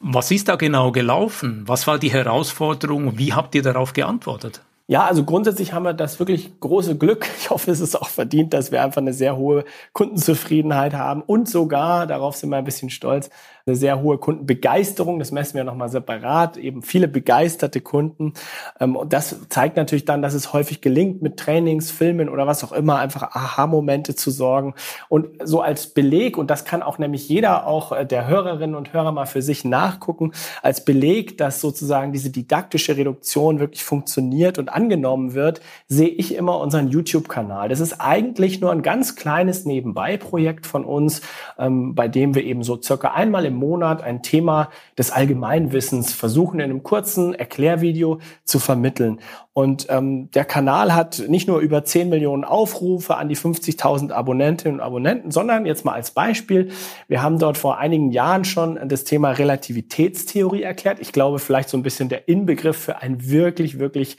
Was 0.00 0.30
ist 0.30 0.48
da 0.48 0.56
genau 0.56 0.90
gelaufen? 0.90 1.64
Was 1.66 1.86
war 1.86 1.98
die 1.98 2.10
Herausforderung? 2.10 3.18
Wie 3.18 3.34
habt 3.34 3.54
ihr 3.54 3.62
darauf 3.62 3.92
geantwortet? 3.92 4.62
Ja, 4.90 5.04
also 5.04 5.22
grundsätzlich 5.24 5.74
haben 5.74 5.82
wir 5.82 5.92
das 5.92 6.18
wirklich 6.18 6.60
große 6.60 6.96
Glück. 6.96 7.26
Ich 7.38 7.50
hoffe, 7.50 7.70
es 7.70 7.80
ist 7.80 7.94
auch 7.94 8.08
verdient, 8.08 8.54
dass 8.54 8.72
wir 8.72 8.82
einfach 8.82 9.02
eine 9.02 9.12
sehr 9.12 9.36
hohe 9.36 9.64
Kundenzufriedenheit 9.92 10.94
haben 10.94 11.20
und 11.22 11.46
sogar, 11.48 12.06
darauf 12.06 12.36
sind 12.36 12.48
wir 12.48 12.56
ein 12.56 12.64
bisschen 12.64 12.88
stolz, 12.88 13.28
eine 13.68 13.76
sehr 13.76 14.02
hohe 14.02 14.18
Kundenbegeisterung. 14.18 15.18
Das 15.18 15.30
messen 15.30 15.54
wir 15.54 15.64
nochmal 15.64 15.88
separat. 15.88 16.56
Eben 16.56 16.82
viele 16.82 17.06
begeisterte 17.06 17.80
Kunden. 17.80 18.32
Ähm, 18.80 18.96
und 18.96 19.12
das 19.12 19.36
zeigt 19.48 19.76
natürlich 19.76 20.04
dann, 20.04 20.22
dass 20.22 20.34
es 20.34 20.52
häufig 20.52 20.80
gelingt, 20.80 21.22
mit 21.22 21.36
Trainings, 21.36 21.90
Filmen 21.90 22.28
oder 22.28 22.46
was 22.46 22.64
auch 22.64 22.72
immer 22.72 22.98
einfach 22.98 23.34
Aha-Momente 23.34 24.14
zu 24.14 24.30
sorgen. 24.30 24.74
Und 25.08 25.28
so 25.44 25.60
als 25.60 25.88
Beleg, 25.88 26.38
und 26.38 26.50
das 26.50 26.64
kann 26.64 26.82
auch 26.82 26.98
nämlich 26.98 27.28
jeder, 27.28 27.66
auch 27.66 27.92
äh, 27.92 28.06
der 28.06 28.26
Hörerinnen 28.26 28.74
und 28.74 28.92
Hörer 28.92 29.12
mal 29.12 29.26
für 29.26 29.42
sich 29.42 29.64
nachgucken, 29.64 30.32
als 30.62 30.84
Beleg, 30.84 31.38
dass 31.38 31.60
sozusagen 31.60 32.12
diese 32.12 32.30
didaktische 32.30 32.96
Reduktion 32.96 33.60
wirklich 33.60 33.84
funktioniert 33.84 34.58
und 34.58 34.68
angenommen 34.68 35.34
wird, 35.34 35.60
sehe 35.86 36.08
ich 36.08 36.34
immer 36.34 36.58
unseren 36.58 36.88
YouTube-Kanal. 36.88 37.68
Das 37.68 37.80
ist 37.80 38.00
eigentlich 38.00 38.60
nur 38.60 38.72
ein 38.72 38.82
ganz 38.82 39.16
kleines 39.16 39.64
Nebenbei-Projekt 39.64 40.66
von 40.66 40.84
uns, 40.84 41.20
ähm, 41.58 41.94
bei 41.94 42.08
dem 42.08 42.34
wir 42.34 42.44
eben 42.44 42.62
so 42.62 42.80
circa 42.80 43.12
einmal 43.12 43.44
im 43.44 43.54
Monat 43.58 44.02
ein 44.02 44.22
Thema 44.22 44.70
des 44.96 45.10
Allgemeinwissens 45.10 46.12
versuchen, 46.12 46.60
in 46.60 46.64
einem 46.64 46.82
kurzen 46.82 47.34
Erklärvideo 47.34 48.18
zu 48.44 48.58
vermitteln. 48.58 49.20
Und 49.52 49.86
ähm, 49.90 50.30
der 50.30 50.44
Kanal 50.44 50.94
hat 50.94 51.24
nicht 51.28 51.48
nur 51.48 51.58
über 51.58 51.84
10 51.84 52.08
Millionen 52.08 52.44
Aufrufe 52.44 53.16
an 53.16 53.28
die 53.28 53.36
50.000 53.36 54.12
Abonnentinnen 54.12 54.78
und 54.78 54.84
Abonnenten, 54.84 55.30
sondern 55.30 55.66
jetzt 55.66 55.84
mal 55.84 55.94
als 55.94 56.12
Beispiel, 56.12 56.70
wir 57.08 57.22
haben 57.22 57.38
dort 57.38 57.58
vor 57.58 57.78
einigen 57.78 58.12
Jahren 58.12 58.44
schon 58.44 58.78
das 58.88 59.04
Thema 59.04 59.32
Relativitätstheorie 59.32 60.62
erklärt. 60.62 60.98
Ich 61.00 61.12
glaube, 61.12 61.40
vielleicht 61.40 61.68
so 61.68 61.76
ein 61.76 61.82
bisschen 61.82 62.08
der 62.08 62.28
Inbegriff 62.28 62.76
für 62.76 63.02
ein 63.02 63.28
wirklich, 63.28 63.78
wirklich 63.78 64.18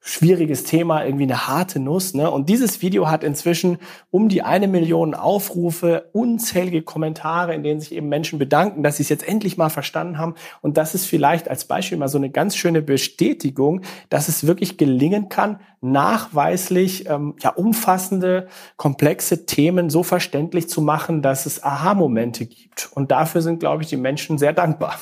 schwieriges 0.00 0.64
Thema, 0.64 1.04
irgendwie 1.04 1.24
eine 1.24 1.48
harte 1.48 1.80
Nuss. 1.80 2.14
Ne? 2.14 2.30
Und 2.30 2.48
dieses 2.48 2.82
Video 2.82 3.10
hat 3.10 3.24
inzwischen 3.24 3.78
um 4.10 4.28
die 4.28 4.42
eine 4.42 4.68
Million 4.68 5.14
Aufrufe, 5.14 6.08
unzählige 6.12 6.82
Kommentare, 6.82 7.54
in 7.54 7.62
denen 7.62 7.80
sich 7.80 7.92
eben 7.92 8.08
Menschen 8.08 8.38
bedanken, 8.38 8.82
dass 8.82 8.96
sie 8.96 9.02
es 9.02 9.08
jetzt 9.08 9.26
endlich 9.26 9.56
mal 9.56 9.70
verstanden 9.70 10.18
haben. 10.18 10.34
Und 10.62 10.76
das 10.76 10.94
ist 10.94 11.06
vielleicht 11.06 11.48
als 11.48 11.64
Beispiel 11.64 11.98
mal 11.98 12.08
so 12.08 12.18
eine 12.18 12.30
ganz 12.30 12.56
schöne 12.56 12.80
Bestätigung, 12.80 13.82
dass 14.08 14.28
es 14.28 14.46
wirklich 14.46 14.78
gelingen 14.78 15.28
kann, 15.28 15.60
nachweislich 15.80 17.08
ähm, 17.08 17.34
ja 17.40 17.50
umfassende, 17.50 18.48
komplexe 18.76 19.46
Themen 19.46 19.90
so 19.90 20.02
verständlich 20.02 20.68
zu 20.68 20.80
machen, 20.80 21.22
dass 21.22 21.44
es 21.44 21.62
Aha-Momente 21.62 22.46
gibt. 22.46 22.88
Und 22.94 23.10
dafür 23.10 23.42
sind, 23.42 23.60
glaube 23.60 23.82
ich, 23.82 23.88
die 23.88 23.96
Menschen 23.96 24.38
sehr 24.38 24.52
dankbar. 24.52 24.98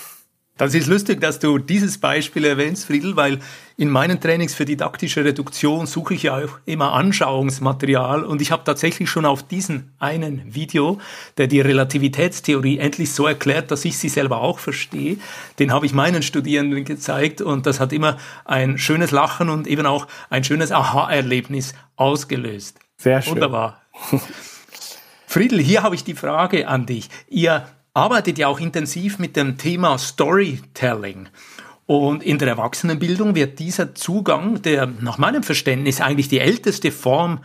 Das 0.59 0.73
ist 0.73 0.87
lustig, 0.87 1.21
dass 1.21 1.39
du 1.39 1.59
dieses 1.59 1.99
Beispiel 1.99 2.47
erwähnst, 2.47 2.87
Friedel, 2.87 3.15
weil 3.15 3.41
in 3.77 3.91
meinen 3.91 4.21
Trainings 4.23 4.55
für 4.55 4.65
didaktische 4.65 5.23
Reduktion 5.23 5.85
suche 5.87 6.15
ich 6.15 6.23
ja 6.23 6.37
auch 6.37 6.59
immer 6.65 6.95
Anschauungsmaterial 6.95 8.25
und 8.25 8.41
ich 8.41 8.53
habe 8.53 8.65
tatsächlich 8.65 9.11
schon 9.11 9.27
auf 9.27 9.43
diesen 9.43 9.93
einen 9.99 10.55
Video, 10.55 10.99
der 11.37 11.47
die 11.47 11.61
Relativitätstheorie 11.61 12.79
endlich 12.79 13.13
so 13.13 13.27
erklärt, 13.27 13.71
dass 13.71 13.85
ich 13.85 13.99
sie 13.99 14.09
selber 14.09 14.41
auch 14.41 14.59
verstehe, 14.59 15.19
den 15.59 15.73
habe 15.73 15.85
ich 15.85 15.93
meinen 15.93 16.23
Studierenden 16.23 16.87
gezeigt 16.87 17.43
und 17.43 17.67
das 17.67 17.79
hat 17.79 17.93
immer 17.93 18.17
ein 18.47 18.79
schönes 18.79 19.11
Lachen 19.11 19.51
und 19.51 19.67
eben 19.67 19.85
auch 19.85 20.07
ein 20.31 20.43
schönes 20.43 20.73
Aha-Erlebnis 20.73 21.75
ausgelöst. 21.97 22.79
Sehr 22.97 23.21
schön. 23.21 23.35
Wunderbar. 23.35 23.83
Friedel, 25.27 25.61
hier 25.61 25.83
habe 25.83 25.95
ich 25.97 26.05
die 26.05 26.15
Frage 26.15 26.67
an 26.67 26.87
dich. 26.87 27.11
Ihr 27.29 27.67
arbeitet 27.97 28.37
ja 28.37 28.49
auch 28.49 28.61
intensiv 28.61 29.19
mit 29.19 29.37
dem 29.37 29.57
Thema 29.57 29.97
Storytelling. 29.97 31.29
Und 31.87 32.23
in 32.23 32.39
der 32.39 32.49
Erwachsenenbildung 32.49 33.35
wird 33.35 33.59
dieser 33.59 33.95
Zugang, 33.95 34.61
der 34.61 34.87
nach 34.87 35.17
meinem 35.19 35.43
Verständnis 35.43 36.01
eigentlich 36.01 36.29
die 36.29 36.41
älteste 36.41 36.93
Form 36.93 37.41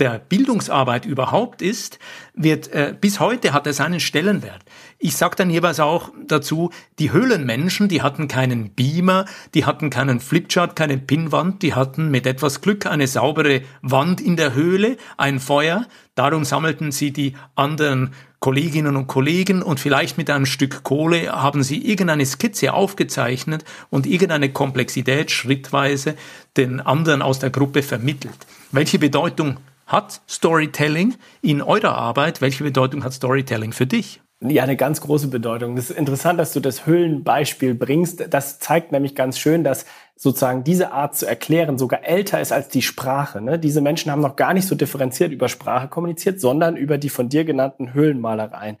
der 0.00 0.18
Bildungsarbeit 0.18 1.06
überhaupt 1.06 1.62
ist, 1.62 2.00
wird 2.34 2.68
äh, 2.72 2.94
bis 3.00 3.20
heute 3.20 3.52
hat 3.52 3.66
er 3.66 3.72
seinen 3.72 4.00
Stellenwert. 4.00 4.62
Ich 4.98 5.16
sage 5.16 5.36
dann 5.36 5.50
jeweils 5.50 5.78
auch 5.78 6.10
dazu, 6.26 6.70
die 6.98 7.12
Höhlenmenschen, 7.12 7.88
die 7.88 8.02
hatten 8.02 8.26
keinen 8.26 8.70
Beamer, 8.70 9.26
die 9.54 9.66
hatten 9.66 9.90
keinen 9.90 10.18
Flipchart, 10.18 10.74
keine 10.74 10.98
Pinnwand, 10.98 11.62
die 11.62 11.74
hatten 11.74 12.10
mit 12.10 12.26
etwas 12.26 12.60
Glück 12.60 12.86
eine 12.86 13.06
saubere 13.06 13.62
Wand 13.82 14.20
in 14.20 14.36
der 14.36 14.54
Höhle, 14.54 14.96
ein 15.16 15.38
Feuer, 15.38 15.86
darum 16.16 16.44
sammelten 16.44 16.90
sie 16.90 17.12
die 17.12 17.34
anderen 17.54 18.10
Kolleginnen 18.40 18.96
und 18.96 19.06
Kollegen 19.06 19.62
und 19.62 19.80
vielleicht 19.80 20.18
mit 20.18 20.28
einem 20.28 20.44
Stück 20.44 20.82
Kohle 20.82 21.32
haben 21.32 21.62
sie 21.62 21.78
irgendeine 21.78 22.26
Skizze 22.26 22.74
aufgezeichnet 22.74 23.64
und 23.90 24.06
irgendeine 24.06 24.50
Komplexität 24.50 25.30
schrittweise 25.30 26.14
den 26.56 26.80
anderen 26.80 27.22
aus 27.22 27.38
der 27.38 27.50
Gruppe 27.50 27.82
vermittelt. 27.82 28.36
Welche 28.70 28.98
Bedeutung 28.98 29.58
hat 29.94 30.22
Storytelling 30.28 31.14
in 31.40 31.62
eurer 31.62 31.96
Arbeit? 31.96 32.40
Welche 32.40 32.64
Bedeutung 32.64 33.04
hat 33.04 33.12
Storytelling 33.12 33.72
für 33.72 33.86
dich? 33.86 34.20
Ja, 34.40 34.64
eine 34.64 34.76
ganz 34.76 35.00
große 35.00 35.28
Bedeutung. 35.28 35.76
Das 35.76 35.88
ist 35.88 35.96
interessant, 35.96 36.40
dass 36.40 36.52
du 36.52 36.58
das 36.58 36.84
Höhlenbeispiel 36.84 37.74
bringst. 37.74 38.26
Das 38.34 38.58
zeigt 38.58 38.90
nämlich 38.90 39.14
ganz 39.14 39.38
schön, 39.38 39.62
dass 39.62 39.86
sozusagen 40.16 40.64
diese 40.64 40.92
Art 40.92 41.16
zu 41.16 41.26
erklären 41.26 41.78
sogar 41.78 42.04
älter 42.04 42.40
ist 42.40 42.52
als 42.52 42.68
die 42.68 42.82
Sprache. 42.82 43.40
Ne? 43.40 43.58
Diese 43.58 43.80
Menschen 43.80 44.10
haben 44.10 44.20
noch 44.20 44.34
gar 44.34 44.52
nicht 44.52 44.66
so 44.66 44.74
differenziert 44.74 45.30
über 45.30 45.48
Sprache 45.48 45.86
kommuniziert, 45.86 46.40
sondern 46.40 46.76
über 46.76 46.98
die 46.98 47.08
von 47.08 47.28
dir 47.28 47.44
genannten 47.44 47.94
Höhlenmalereien. 47.94 48.76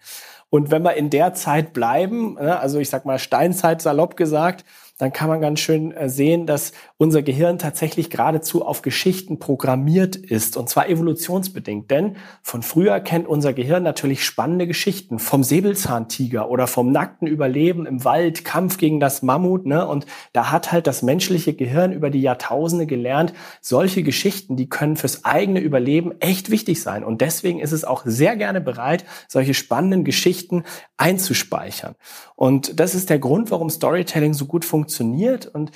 Und 0.50 0.70
wenn 0.72 0.82
wir 0.82 0.94
in 0.94 1.10
der 1.10 1.32
Zeit 1.34 1.72
bleiben, 1.72 2.34
ne, 2.34 2.58
also 2.58 2.78
ich 2.80 2.90
sag 2.90 3.04
mal 3.04 3.18
Steinzeit 3.18 3.80
salopp 3.80 4.16
gesagt, 4.16 4.64
dann 4.98 5.12
kann 5.12 5.28
man 5.28 5.40
ganz 5.40 5.58
schön 5.58 5.90
äh, 5.92 6.08
sehen, 6.08 6.46
dass 6.46 6.72
unser 6.98 7.22
Gehirn 7.22 7.58
tatsächlich 7.58 8.10
geradezu 8.10 8.64
auf 8.64 8.82
Geschichten 8.82 9.40
programmiert 9.40 10.14
ist, 10.14 10.56
und 10.56 10.68
zwar 10.68 10.88
evolutionsbedingt. 10.88 11.90
Denn 11.90 12.16
von 12.42 12.62
früher 12.62 13.00
kennt 13.00 13.26
unser 13.26 13.52
Gehirn 13.52 13.82
natürlich 13.82 14.24
spannende 14.24 14.68
Geschichten 14.68 15.18
vom 15.18 15.42
Säbelzahntiger 15.42 16.48
oder 16.48 16.68
vom 16.68 16.92
nackten 16.92 17.26
Überleben 17.26 17.86
im 17.86 18.04
Wald, 18.04 18.44
Kampf 18.44 18.78
gegen 18.78 19.00
das 19.00 19.22
Mammut. 19.22 19.66
Ne? 19.66 19.84
Und 19.84 20.06
da 20.32 20.52
hat 20.52 20.70
halt 20.70 20.86
das 20.86 21.02
menschliche 21.02 21.54
Gehirn 21.54 21.92
über 21.92 22.10
die 22.10 22.22
Jahrtausende 22.22 22.86
gelernt, 22.86 23.32
solche 23.60 24.04
Geschichten, 24.04 24.56
die 24.56 24.68
können 24.68 24.96
fürs 24.96 25.24
eigene 25.24 25.58
Überleben 25.58 26.12
echt 26.20 26.50
wichtig 26.50 26.80
sein. 26.80 27.02
Und 27.02 27.20
deswegen 27.20 27.58
ist 27.58 27.72
es 27.72 27.84
auch 27.84 28.02
sehr 28.04 28.36
gerne 28.36 28.60
bereit, 28.60 29.04
solche 29.26 29.54
spannenden 29.54 30.04
Geschichten 30.04 30.62
einzuspeichern. 30.96 31.96
Und 32.36 32.78
das 32.78 32.94
ist 32.94 33.10
der 33.10 33.18
Grund, 33.18 33.50
warum 33.50 33.70
Storytelling 33.70 34.34
so 34.34 34.46
gut 34.46 34.64
funktioniert. 34.64 34.83
Und 35.48 35.72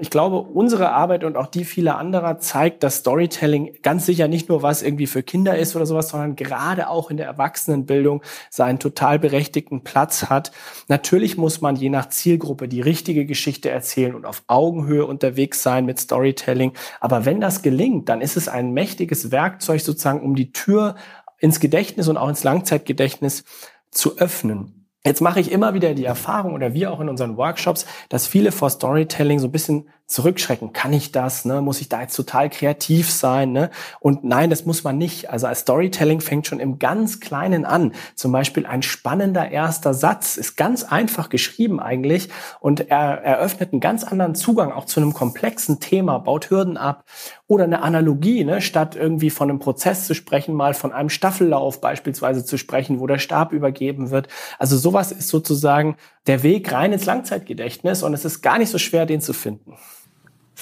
ich 0.00 0.10
glaube, 0.10 0.40
unsere 0.40 0.90
Arbeit 0.90 1.24
und 1.24 1.36
auch 1.36 1.46
die 1.46 1.64
vieler 1.64 1.98
anderer 1.98 2.38
zeigt, 2.38 2.82
dass 2.82 2.96
Storytelling 2.96 3.78
ganz 3.82 4.06
sicher 4.06 4.28
nicht 4.28 4.48
nur 4.48 4.62
was 4.62 4.82
irgendwie 4.82 5.06
für 5.06 5.22
Kinder 5.22 5.56
ist 5.58 5.76
oder 5.76 5.86
sowas, 5.86 6.08
sondern 6.10 6.36
gerade 6.36 6.88
auch 6.88 7.10
in 7.10 7.16
der 7.16 7.26
Erwachsenenbildung 7.26 8.22
seinen 8.50 8.78
total 8.78 9.18
berechtigten 9.18 9.82
Platz 9.84 10.24
hat. 10.24 10.52
Natürlich 10.88 11.36
muss 11.36 11.60
man 11.60 11.76
je 11.76 11.90
nach 11.90 12.08
Zielgruppe 12.08 12.68
die 12.68 12.80
richtige 12.80 13.26
Geschichte 13.26 13.70
erzählen 13.70 14.14
und 14.14 14.26
auf 14.26 14.42
Augenhöhe 14.46 15.06
unterwegs 15.06 15.62
sein 15.62 15.86
mit 15.86 15.98
Storytelling. 15.98 16.72
Aber 17.00 17.24
wenn 17.24 17.40
das 17.40 17.62
gelingt, 17.62 18.08
dann 18.08 18.20
ist 18.20 18.36
es 18.36 18.48
ein 18.48 18.72
mächtiges 18.72 19.30
Werkzeug 19.30 19.80
sozusagen, 19.80 20.22
um 20.22 20.34
die 20.34 20.52
Tür 20.52 20.96
ins 21.38 21.60
Gedächtnis 21.60 22.08
und 22.08 22.16
auch 22.16 22.28
ins 22.28 22.44
Langzeitgedächtnis 22.44 23.44
zu 23.90 24.18
öffnen. 24.18 24.79
Jetzt 25.04 25.22
mache 25.22 25.40
ich 25.40 25.50
immer 25.50 25.72
wieder 25.72 25.94
die 25.94 26.04
Erfahrung 26.04 26.52
oder 26.52 26.74
wir 26.74 26.92
auch 26.92 27.00
in 27.00 27.08
unseren 27.08 27.38
Workshops, 27.38 27.86
dass 28.10 28.26
viele 28.26 28.52
vor 28.52 28.68
Storytelling 28.68 29.38
so 29.38 29.48
ein 29.48 29.52
bisschen 29.52 29.88
zurückschrecken. 30.10 30.72
Kann 30.72 30.92
ich 30.92 31.12
das? 31.12 31.44
Ne? 31.44 31.60
Muss 31.60 31.80
ich 31.80 31.88
da 31.88 32.02
jetzt 32.02 32.16
total 32.16 32.50
kreativ 32.50 33.10
sein? 33.10 33.52
Ne? 33.52 33.70
Und 34.00 34.24
nein, 34.24 34.50
das 34.50 34.66
muss 34.66 34.84
man 34.84 34.98
nicht. 34.98 35.30
Also 35.30 35.46
als 35.46 35.60
Storytelling 35.60 36.20
fängt 36.20 36.46
schon 36.46 36.60
im 36.60 36.78
ganz 36.78 37.20
Kleinen 37.20 37.64
an. 37.64 37.92
Zum 38.16 38.32
Beispiel 38.32 38.66
ein 38.66 38.82
spannender 38.82 39.50
erster 39.50 39.94
Satz 39.94 40.36
ist 40.36 40.56
ganz 40.56 40.82
einfach 40.82 41.28
geschrieben 41.28 41.80
eigentlich 41.80 42.28
und 42.60 42.90
er 42.90 43.22
eröffnet 43.22 43.72
einen 43.72 43.80
ganz 43.80 44.04
anderen 44.04 44.34
Zugang 44.34 44.72
auch 44.72 44.84
zu 44.84 45.00
einem 45.00 45.14
komplexen 45.14 45.80
Thema, 45.80 46.18
baut 46.18 46.50
Hürden 46.50 46.76
ab 46.76 47.04
oder 47.46 47.64
eine 47.64 47.82
Analogie, 47.82 48.44
ne? 48.44 48.60
statt 48.60 48.96
irgendwie 48.96 49.30
von 49.30 49.48
einem 49.48 49.58
Prozess 49.58 50.06
zu 50.06 50.14
sprechen, 50.14 50.54
mal 50.54 50.74
von 50.74 50.92
einem 50.92 51.08
Staffellauf 51.08 51.80
beispielsweise 51.80 52.44
zu 52.44 52.58
sprechen, 52.58 53.00
wo 53.00 53.06
der 53.06 53.18
Stab 53.18 53.52
übergeben 53.52 54.10
wird. 54.10 54.28
Also 54.58 54.76
sowas 54.76 55.12
ist 55.12 55.28
sozusagen 55.28 55.96
der 56.26 56.42
Weg 56.42 56.72
rein 56.72 56.92
ins 56.92 57.06
Langzeitgedächtnis 57.06 58.02
und 58.02 58.14
es 58.14 58.24
ist 58.24 58.42
gar 58.42 58.58
nicht 58.58 58.70
so 58.70 58.78
schwer, 58.78 59.06
den 59.06 59.20
zu 59.20 59.32
finden. 59.32 59.74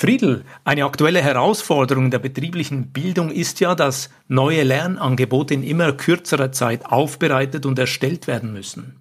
Friedel, 0.00 0.44
eine 0.62 0.84
aktuelle 0.84 1.20
Herausforderung 1.20 2.12
der 2.12 2.20
betrieblichen 2.20 2.92
Bildung 2.92 3.32
ist 3.32 3.58
ja, 3.58 3.74
dass 3.74 4.10
neue 4.28 4.62
Lernangebote 4.62 5.54
in 5.54 5.64
immer 5.64 5.90
kürzerer 5.90 6.52
Zeit 6.52 6.86
aufbereitet 6.86 7.66
und 7.66 7.80
erstellt 7.80 8.28
werden 8.28 8.52
müssen. 8.52 9.00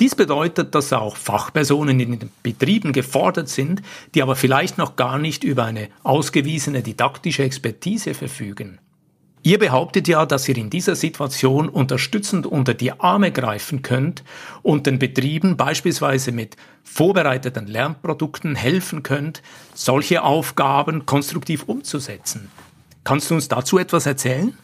Dies 0.00 0.16
bedeutet, 0.16 0.74
dass 0.74 0.92
auch 0.92 1.16
Fachpersonen 1.16 2.00
in 2.00 2.18
den 2.18 2.30
Betrieben 2.42 2.92
gefordert 2.92 3.48
sind, 3.48 3.80
die 4.16 4.22
aber 4.24 4.34
vielleicht 4.34 4.76
noch 4.76 4.96
gar 4.96 5.18
nicht 5.18 5.44
über 5.44 5.66
eine 5.66 5.86
ausgewiesene 6.02 6.82
didaktische 6.82 7.44
Expertise 7.44 8.12
verfügen. 8.12 8.80
Ihr 9.46 9.58
behauptet 9.58 10.08
ja, 10.08 10.24
dass 10.24 10.48
ihr 10.48 10.56
in 10.56 10.70
dieser 10.70 10.96
Situation 10.96 11.68
unterstützend 11.68 12.46
unter 12.46 12.72
die 12.72 12.98
Arme 12.98 13.30
greifen 13.30 13.82
könnt 13.82 14.24
und 14.62 14.86
den 14.86 14.98
Betrieben 14.98 15.58
beispielsweise 15.58 16.32
mit 16.32 16.56
vorbereiteten 16.82 17.66
Lernprodukten 17.66 18.54
helfen 18.54 19.02
könnt, 19.02 19.42
solche 19.74 20.22
Aufgaben 20.22 21.04
konstruktiv 21.04 21.64
umzusetzen. 21.64 22.50
Kannst 23.04 23.30
du 23.30 23.34
uns 23.34 23.48
dazu 23.48 23.76
etwas 23.76 24.06
erzählen? 24.06 24.56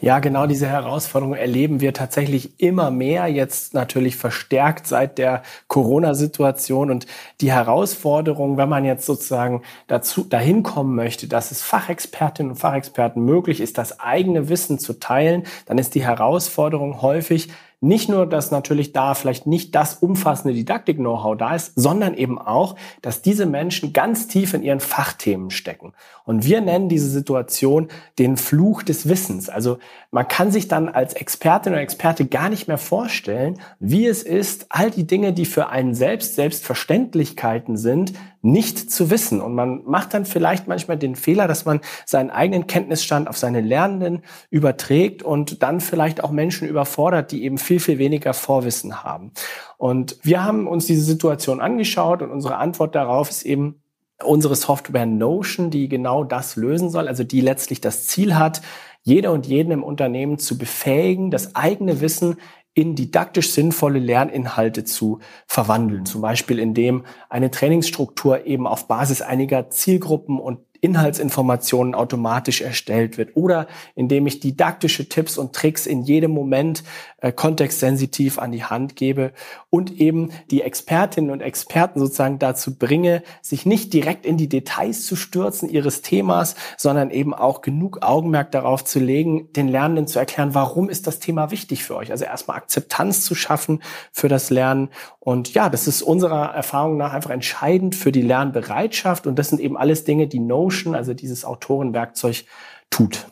Ja, 0.00 0.18
genau 0.18 0.46
diese 0.46 0.66
Herausforderung 0.66 1.34
erleben 1.34 1.80
wir 1.80 1.94
tatsächlich 1.94 2.60
immer 2.60 2.90
mehr, 2.90 3.28
jetzt 3.28 3.74
natürlich 3.74 4.16
verstärkt 4.16 4.88
seit 4.88 5.18
der 5.18 5.42
Corona-Situation. 5.68 6.90
Und 6.90 7.06
die 7.40 7.52
Herausforderung, 7.52 8.56
wenn 8.56 8.68
man 8.68 8.84
jetzt 8.84 9.06
sozusagen 9.06 9.62
dazu, 9.86 10.24
dahin 10.24 10.64
kommen 10.64 10.96
möchte, 10.96 11.28
dass 11.28 11.52
es 11.52 11.62
Fachexpertinnen 11.62 12.52
und 12.52 12.58
Fachexperten 12.58 13.24
möglich 13.24 13.60
ist, 13.60 13.78
das 13.78 14.00
eigene 14.00 14.48
Wissen 14.48 14.80
zu 14.80 14.98
teilen, 14.98 15.44
dann 15.66 15.78
ist 15.78 15.94
die 15.94 16.04
Herausforderung 16.04 17.00
häufig, 17.00 17.50
nicht 17.84 18.08
nur, 18.08 18.26
dass 18.26 18.50
natürlich 18.50 18.92
da 18.92 19.14
vielleicht 19.14 19.46
nicht 19.46 19.74
das 19.74 19.94
umfassende 19.94 20.54
Didaktik-Know-how 20.54 21.36
da 21.36 21.54
ist, 21.54 21.72
sondern 21.76 22.14
eben 22.14 22.38
auch, 22.38 22.76
dass 23.02 23.22
diese 23.22 23.46
Menschen 23.46 23.92
ganz 23.92 24.26
tief 24.26 24.54
in 24.54 24.62
ihren 24.62 24.80
Fachthemen 24.80 25.50
stecken. 25.50 25.92
Und 26.24 26.44
wir 26.44 26.62
nennen 26.62 26.88
diese 26.88 27.08
Situation 27.08 27.88
den 28.18 28.36
Fluch 28.36 28.82
des 28.82 29.08
Wissens. 29.08 29.50
Also 29.50 29.78
man 30.10 30.26
kann 30.26 30.50
sich 30.50 30.68
dann 30.68 30.88
als 30.88 31.12
Expertin 31.14 31.72
oder 31.72 31.82
Experte 31.82 32.24
gar 32.24 32.48
nicht 32.48 32.68
mehr 32.68 32.78
vorstellen, 32.78 33.60
wie 33.78 34.06
es 34.06 34.22
ist, 34.22 34.66
all 34.70 34.90
die 34.90 35.06
Dinge, 35.06 35.34
die 35.34 35.44
für 35.44 35.68
einen 35.68 35.94
selbst 35.94 36.36
Selbstverständlichkeiten 36.36 37.76
sind, 37.76 38.14
nicht 38.44 38.90
zu 38.90 39.10
wissen. 39.10 39.40
Und 39.40 39.54
man 39.54 39.82
macht 39.84 40.14
dann 40.14 40.26
vielleicht 40.26 40.68
manchmal 40.68 40.98
den 40.98 41.16
Fehler, 41.16 41.48
dass 41.48 41.64
man 41.64 41.80
seinen 42.04 42.30
eigenen 42.30 42.66
Kenntnisstand 42.66 43.26
auf 43.26 43.38
seine 43.38 43.60
Lernenden 43.60 44.22
überträgt 44.50 45.22
und 45.22 45.62
dann 45.62 45.80
vielleicht 45.80 46.22
auch 46.22 46.30
Menschen 46.30 46.68
überfordert, 46.68 47.32
die 47.32 47.44
eben 47.44 47.58
viel, 47.58 47.80
viel 47.80 47.98
weniger 47.98 48.34
Vorwissen 48.34 49.02
haben. 49.02 49.32
Und 49.78 50.18
wir 50.22 50.44
haben 50.44 50.66
uns 50.66 50.86
diese 50.86 51.02
Situation 51.02 51.60
angeschaut 51.60 52.22
und 52.22 52.30
unsere 52.30 52.56
Antwort 52.56 52.94
darauf 52.94 53.30
ist 53.30 53.44
eben, 53.44 53.80
unsere 54.22 54.54
Software 54.54 55.06
Notion, 55.06 55.70
die 55.70 55.88
genau 55.88 56.24
das 56.24 56.56
lösen 56.56 56.88
soll, 56.88 57.08
also 57.08 57.24
die 57.24 57.40
letztlich 57.40 57.80
das 57.80 58.06
Ziel 58.06 58.36
hat, 58.36 58.62
jeder 59.04 59.32
und 59.32 59.46
jeden 59.46 59.70
im 59.70 59.84
Unternehmen 59.84 60.38
zu 60.38 60.58
befähigen, 60.58 61.30
das 61.30 61.54
eigene 61.54 62.00
Wissen 62.00 62.36
in 62.72 62.96
didaktisch 62.96 63.52
sinnvolle 63.52 64.00
Lerninhalte 64.00 64.82
zu 64.82 65.20
verwandeln. 65.46 66.06
Zum 66.06 66.22
Beispiel 66.22 66.58
indem 66.58 67.04
eine 67.28 67.50
Trainingsstruktur 67.50 68.46
eben 68.46 68.66
auf 68.66 68.88
Basis 68.88 69.22
einiger 69.22 69.70
Zielgruppen 69.70 70.40
und 70.40 70.58
Inhaltsinformationen 70.84 71.94
automatisch 71.94 72.60
erstellt 72.60 73.16
wird 73.16 73.36
oder 73.36 73.66
indem 73.94 74.26
ich 74.26 74.40
didaktische 74.40 75.08
Tipps 75.08 75.38
und 75.38 75.54
Tricks 75.54 75.86
in 75.86 76.02
jedem 76.02 76.32
Moment 76.32 76.84
äh, 77.22 77.32
kontextsensitiv 77.32 78.38
an 78.38 78.52
die 78.52 78.64
Hand 78.64 78.94
gebe 78.94 79.32
und 79.70 79.98
eben 79.98 80.30
die 80.50 80.60
Expertinnen 80.60 81.30
und 81.30 81.40
Experten 81.40 82.00
sozusagen 82.00 82.38
dazu 82.38 82.76
bringe, 82.76 83.22
sich 83.40 83.64
nicht 83.64 83.94
direkt 83.94 84.26
in 84.26 84.36
die 84.36 84.50
Details 84.50 85.06
zu 85.06 85.16
stürzen 85.16 85.70
ihres 85.70 86.02
Themas, 86.02 86.54
sondern 86.76 87.10
eben 87.10 87.32
auch 87.32 87.62
genug 87.62 88.02
Augenmerk 88.02 88.52
darauf 88.52 88.84
zu 88.84 88.98
legen, 88.98 89.50
den 89.54 89.68
Lernenden 89.68 90.06
zu 90.06 90.18
erklären, 90.18 90.54
warum 90.54 90.90
ist 90.90 91.06
das 91.06 91.18
Thema 91.18 91.50
wichtig 91.50 91.82
für 91.82 91.96
euch. 91.96 92.10
Also 92.10 92.26
erstmal 92.26 92.58
Akzeptanz 92.58 93.24
zu 93.24 93.34
schaffen 93.34 93.82
für 94.12 94.28
das 94.28 94.50
Lernen. 94.50 94.90
Und 95.24 95.54
ja, 95.54 95.70
das 95.70 95.88
ist 95.88 96.02
unserer 96.02 96.54
Erfahrung 96.54 96.98
nach 96.98 97.14
einfach 97.14 97.30
entscheidend 97.30 97.94
für 97.94 98.12
die 98.12 98.22
Lernbereitschaft. 98.22 99.26
Und 99.26 99.38
das 99.38 99.48
sind 99.48 99.58
eben 99.58 99.76
alles 99.76 100.04
Dinge, 100.04 100.26
die 100.26 100.38
Notion, 100.38 100.94
also 100.94 101.14
dieses 101.14 101.46
Autorenwerkzeug, 101.46 102.44
tut. 102.90 103.26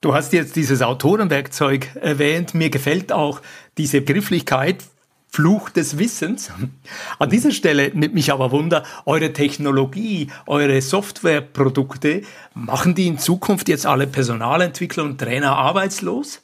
Du 0.00 0.14
hast 0.14 0.32
jetzt 0.32 0.56
dieses 0.56 0.82
Autorenwerkzeug 0.82 1.94
erwähnt. 1.94 2.54
Mir 2.54 2.70
gefällt 2.70 3.12
auch 3.12 3.40
diese 3.78 4.00
Begrifflichkeit 4.00 4.78
Fluch 5.28 5.70
des 5.70 5.96
Wissens. 5.96 6.50
An 7.20 7.30
dieser 7.30 7.52
Stelle 7.52 7.92
nimmt 7.94 8.12
mich 8.12 8.32
aber 8.32 8.50
Wunder, 8.50 8.82
eure 9.06 9.32
Technologie, 9.32 10.26
eure 10.46 10.82
Softwareprodukte, 10.82 12.22
machen 12.54 12.94
die 12.96 13.06
in 13.06 13.18
Zukunft 13.18 13.68
jetzt 13.68 13.86
alle 13.86 14.06
Personalentwickler 14.08 15.04
und 15.04 15.18
Trainer 15.18 15.56
arbeitslos? 15.56 16.42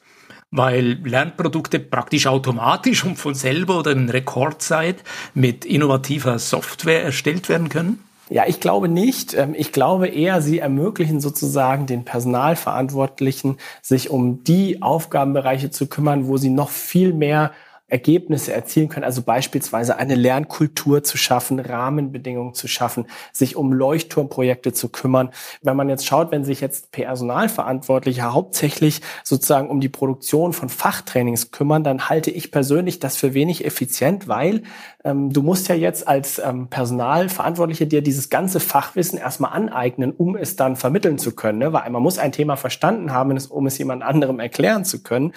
Weil 0.51 0.99
Lernprodukte 1.03 1.79
praktisch 1.79 2.25
automatisch 2.25 3.05
und 3.05 3.17
von 3.17 3.35
selber 3.35 3.79
oder 3.79 3.91
in 3.91 4.09
Rekordzeit 4.09 5.03
mit 5.35 5.63
innovativer 5.63 6.39
Software 6.39 7.03
erstellt 7.03 7.49
werden 7.49 7.69
können? 7.69 8.03
Ja, 8.29 8.43
ich 8.47 8.59
glaube 8.59 8.89
nicht. 8.89 9.33
Ähm, 9.33 9.55
ich 9.57 9.71
glaube 9.71 10.07
eher, 10.07 10.41
sie 10.41 10.59
ermöglichen 10.59 11.19
sozusagen 11.19 11.87
den 11.87 12.05
Personalverantwortlichen, 12.05 13.57
sich 13.81 14.09
um 14.09 14.43
die 14.43 14.81
Aufgabenbereiche 14.81 15.71
zu 15.71 15.87
kümmern, 15.87 16.27
wo 16.27 16.37
sie 16.37 16.49
noch 16.49 16.69
viel 16.69 17.13
mehr 17.13 17.51
Ergebnisse 17.89 18.53
erzielen 18.53 18.89
können, 18.89 19.03
also 19.03 19.21
beispielsweise 19.21 19.97
eine 19.97 20.15
Lernkultur 20.15 21.03
zu 21.03 21.17
schaffen, 21.17 21.59
Rahmenbedingungen 21.59 22.53
zu 22.53 22.67
schaffen, 22.67 23.07
sich 23.33 23.55
um 23.55 23.73
Leuchtturmprojekte 23.73 24.73
zu 24.73 24.89
kümmern. 24.89 25.31
Wenn 25.61 25.75
man 25.75 25.89
jetzt 25.89 26.05
schaut, 26.05 26.31
wenn 26.31 26.43
sich 26.43 26.61
jetzt 26.61 26.91
Personalverantwortliche 26.91 28.33
hauptsächlich 28.33 29.01
sozusagen 29.23 29.69
um 29.69 29.81
die 29.81 29.89
Produktion 29.89 30.53
von 30.53 30.69
Fachtrainings 30.69 31.51
kümmern, 31.51 31.83
dann 31.83 32.09
halte 32.09 32.31
ich 32.31 32.51
persönlich 32.51 32.99
das 32.99 33.17
für 33.17 33.33
wenig 33.33 33.65
effizient, 33.65 34.27
weil 34.27 34.63
ähm, 35.03 35.31
du 35.31 35.41
musst 35.41 35.67
ja 35.69 35.75
jetzt 35.75 36.07
als 36.07 36.39
ähm, 36.39 36.67
Personalverantwortliche 36.67 37.87
dir 37.87 38.01
dieses 38.01 38.29
ganze 38.29 38.59
Fachwissen 38.59 39.17
erstmal 39.17 39.53
aneignen, 39.53 40.11
um 40.11 40.35
es 40.35 40.55
dann 40.55 40.75
vermitteln 40.75 41.17
zu 41.17 41.35
können, 41.35 41.59
ne? 41.59 41.73
weil 41.73 41.89
man 41.89 42.03
muss 42.03 42.19
ein 42.19 42.31
Thema 42.31 42.57
verstanden 42.57 43.11
haben, 43.11 43.37
um 43.49 43.65
es 43.67 43.77
jemand 43.77 44.03
anderem 44.03 44.39
erklären 44.39 44.85
zu 44.85 45.01
können. 45.01 45.33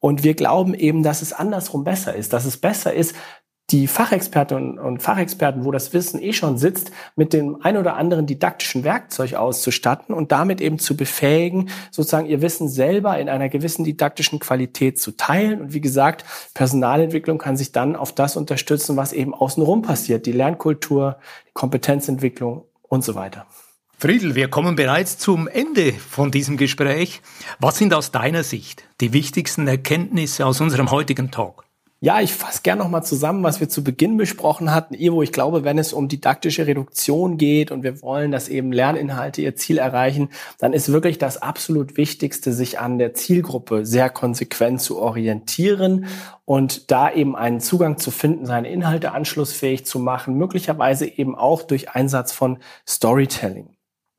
Und 0.00 0.22
wir 0.24 0.34
glauben 0.34 0.74
eben, 0.74 1.02
dass 1.02 1.22
es 1.22 1.32
andersrum 1.32 1.84
besser 1.84 2.14
ist, 2.14 2.32
dass 2.32 2.44
es 2.44 2.58
besser 2.58 2.92
ist, 2.92 3.14
die 3.70 3.88
Fachexpertinnen 3.88 4.78
und 4.78 5.02
Fachexperten, 5.02 5.64
wo 5.64 5.72
das 5.72 5.92
Wissen 5.92 6.22
eh 6.22 6.32
schon 6.32 6.56
sitzt, 6.56 6.92
mit 7.16 7.32
dem 7.32 7.60
ein 7.62 7.76
oder 7.76 7.96
anderen 7.96 8.26
didaktischen 8.26 8.84
Werkzeug 8.84 9.34
auszustatten 9.34 10.14
und 10.14 10.30
damit 10.30 10.60
eben 10.60 10.78
zu 10.78 10.96
befähigen, 10.96 11.70
sozusagen 11.90 12.28
ihr 12.28 12.42
Wissen 12.42 12.68
selber 12.68 13.18
in 13.18 13.28
einer 13.28 13.48
gewissen 13.48 13.84
didaktischen 13.84 14.38
Qualität 14.38 15.00
zu 15.00 15.16
teilen. 15.16 15.60
Und 15.62 15.74
wie 15.74 15.80
gesagt, 15.80 16.24
Personalentwicklung 16.54 17.38
kann 17.38 17.56
sich 17.56 17.72
dann 17.72 17.96
auf 17.96 18.12
das 18.12 18.36
unterstützen, 18.36 18.96
was 18.96 19.12
eben 19.12 19.34
außenrum 19.34 19.82
passiert, 19.82 20.26
die 20.26 20.32
Lernkultur, 20.32 21.18
die 21.48 21.52
Kompetenzentwicklung 21.52 22.66
und 22.82 23.04
so 23.04 23.16
weiter. 23.16 23.46
Friedel, 23.98 24.34
wir 24.34 24.48
kommen 24.48 24.76
bereits 24.76 25.16
zum 25.16 25.48
Ende 25.48 25.94
von 25.94 26.30
diesem 26.30 26.58
Gespräch. 26.58 27.22
Was 27.60 27.78
sind 27.78 27.94
aus 27.94 28.10
deiner 28.10 28.42
Sicht 28.42 28.84
die 29.00 29.14
wichtigsten 29.14 29.66
Erkenntnisse 29.66 30.44
aus 30.44 30.60
unserem 30.60 30.90
heutigen 30.90 31.30
Talk? 31.30 31.64
Ja, 32.00 32.20
ich 32.20 32.34
fasse 32.34 32.60
gerne 32.60 32.82
nochmal 32.82 33.04
zusammen, 33.04 33.42
was 33.42 33.58
wir 33.58 33.70
zu 33.70 33.82
Beginn 33.82 34.18
besprochen 34.18 34.74
hatten. 34.74 34.92
Ivo, 34.92 35.22
ich 35.22 35.32
glaube, 35.32 35.64
wenn 35.64 35.78
es 35.78 35.94
um 35.94 36.08
didaktische 36.08 36.66
Reduktion 36.66 37.38
geht 37.38 37.70
und 37.70 37.84
wir 37.84 38.02
wollen, 38.02 38.32
dass 38.32 38.50
eben 38.50 38.70
Lerninhalte 38.70 39.40
ihr 39.40 39.56
Ziel 39.56 39.78
erreichen, 39.78 40.28
dann 40.58 40.74
ist 40.74 40.92
wirklich 40.92 41.16
das 41.16 41.40
absolut 41.40 41.96
Wichtigste, 41.96 42.52
sich 42.52 42.78
an 42.78 42.98
der 42.98 43.14
Zielgruppe 43.14 43.86
sehr 43.86 44.10
konsequent 44.10 44.82
zu 44.82 44.98
orientieren 44.98 46.04
und 46.44 46.90
da 46.90 47.10
eben 47.10 47.34
einen 47.34 47.60
Zugang 47.60 47.96
zu 47.96 48.10
finden, 48.10 48.44
seine 48.44 48.68
Inhalte 48.68 49.12
anschlussfähig 49.12 49.86
zu 49.86 49.98
machen, 49.98 50.36
möglicherweise 50.36 51.06
eben 51.06 51.34
auch 51.34 51.62
durch 51.62 51.92
Einsatz 51.92 52.30
von 52.30 52.58
Storytelling. 52.86 53.75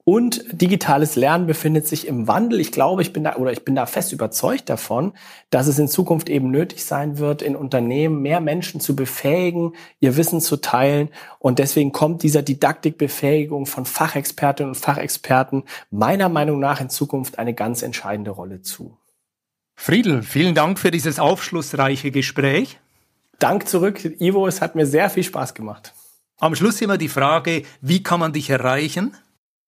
Und 0.09 0.45
digitales 0.53 1.17
Lernen 1.17 1.47
befindet 1.47 1.85
sich 1.85 2.07
im 2.07 2.29
Wandel. 2.29 2.61
Ich 2.61 2.71
glaube, 2.71 3.01
ich 3.01 3.11
bin 3.11 3.25
da 3.25 3.35
oder 3.35 3.51
ich 3.51 3.65
bin 3.65 3.75
da 3.75 3.85
fest 3.85 4.13
überzeugt 4.13 4.69
davon, 4.69 5.11
dass 5.49 5.67
es 5.67 5.79
in 5.79 5.89
Zukunft 5.89 6.29
eben 6.29 6.49
nötig 6.49 6.85
sein 6.85 7.17
wird, 7.17 7.41
in 7.41 7.57
Unternehmen 7.57 8.21
mehr 8.21 8.39
Menschen 8.39 8.79
zu 8.79 8.95
befähigen, 8.95 9.73
ihr 9.99 10.15
Wissen 10.15 10.39
zu 10.39 10.61
teilen. 10.61 11.09
Und 11.39 11.59
deswegen 11.59 11.91
kommt 11.91 12.23
dieser 12.23 12.41
Didaktikbefähigung 12.41 13.65
von 13.65 13.85
Fachexpertinnen 13.85 14.69
und 14.69 14.75
Fachexperten 14.75 15.63
meiner 15.91 16.29
Meinung 16.29 16.61
nach 16.61 16.79
in 16.79 16.89
Zukunft 16.89 17.37
eine 17.37 17.53
ganz 17.53 17.81
entscheidende 17.81 18.31
Rolle 18.31 18.61
zu. 18.61 18.97
Friedel, 19.75 20.23
vielen 20.23 20.55
Dank 20.55 20.79
für 20.79 20.89
dieses 20.89 21.19
aufschlussreiche 21.19 22.11
Gespräch. 22.11 22.79
Dank 23.39 23.67
zurück, 23.67 24.05
Ivo. 24.21 24.47
Es 24.47 24.61
hat 24.61 24.73
mir 24.73 24.85
sehr 24.85 25.09
viel 25.09 25.23
Spaß 25.23 25.53
gemacht. 25.53 25.93
Am 26.37 26.55
Schluss 26.55 26.79
immer 26.79 26.97
die 26.97 27.09
Frage, 27.09 27.63
wie 27.81 28.03
kann 28.03 28.21
man 28.21 28.31
dich 28.31 28.49
erreichen? 28.49 29.13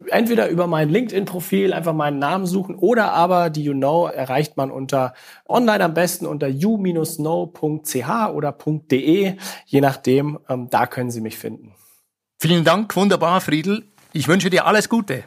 Entweder 0.08 0.48
über 0.48 0.66
mein 0.68 0.90
LinkedIn-Profil 0.90 1.74
einfach 1.74 1.94
meinen 1.94 2.20
Namen 2.20 2.46
suchen 2.46 2.76
oder 2.76 3.12
aber 3.12 3.50
die 3.50 3.64
You 3.64 3.74
Know 3.74 4.08
erreicht 4.08 4.56
man 4.56 4.72
unter 4.72 5.14
online 5.46 5.84
am 5.84 5.94
besten 5.94 6.26
unter 6.26 6.48
you-know.ch 6.48 8.30
oder 8.34 8.58
.de, 8.92 9.36
je 9.66 9.82
nachdem, 9.82 10.40
ähm, 10.48 10.70
da 10.70 10.86
können 10.88 11.12
Sie 11.12 11.20
mich 11.20 11.38
finden. 11.38 11.74
Vielen 12.40 12.64
Dank, 12.64 12.96
wunderbar, 12.96 13.42
Friedel. 13.42 13.84
Ich 14.14 14.30
wünsche 14.30 14.50
dir 14.50 14.66
alles 14.66 14.88
Gute. 14.88 15.26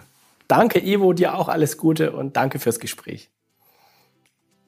Danke, 0.48 0.84
Ivo, 0.84 1.12
dir 1.12 1.34
auch 1.34 1.48
alles 1.48 1.76
Gute 1.76 2.12
und 2.12 2.36
danke 2.36 2.58
fürs 2.58 2.80
Gespräch. 2.80 3.30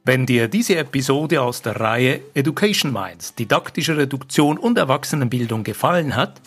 Wenn 0.04 0.26
dir 0.26 0.48
diese 0.48 0.76
Episode 0.76 1.40
aus 1.40 1.62
der 1.62 1.80
Reihe 1.80 2.20
Education 2.34 2.92
Minds, 2.92 3.34
didaktische 3.34 3.96
Reduktion 3.96 4.58
und 4.58 4.76
Erwachsenenbildung 4.76 5.64
gefallen 5.64 6.14
hat, 6.14 6.42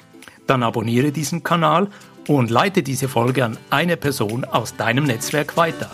dann 0.45 0.61
abonniere 0.61 1.11
diesen 1.11 1.41
Kanal 1.41 1.89
und 2.27 2.51
leite 2.51 2.83
diese 2.83 3.07
Folge 3.07 3.45
an 3.45 3.57
eine 3.69 3.95
Person 3.97 4.45
aus 4.45 4.75
deinem 4.75 5.05
Netzwerk 5.05 5.57
weiter. 5.57 5.89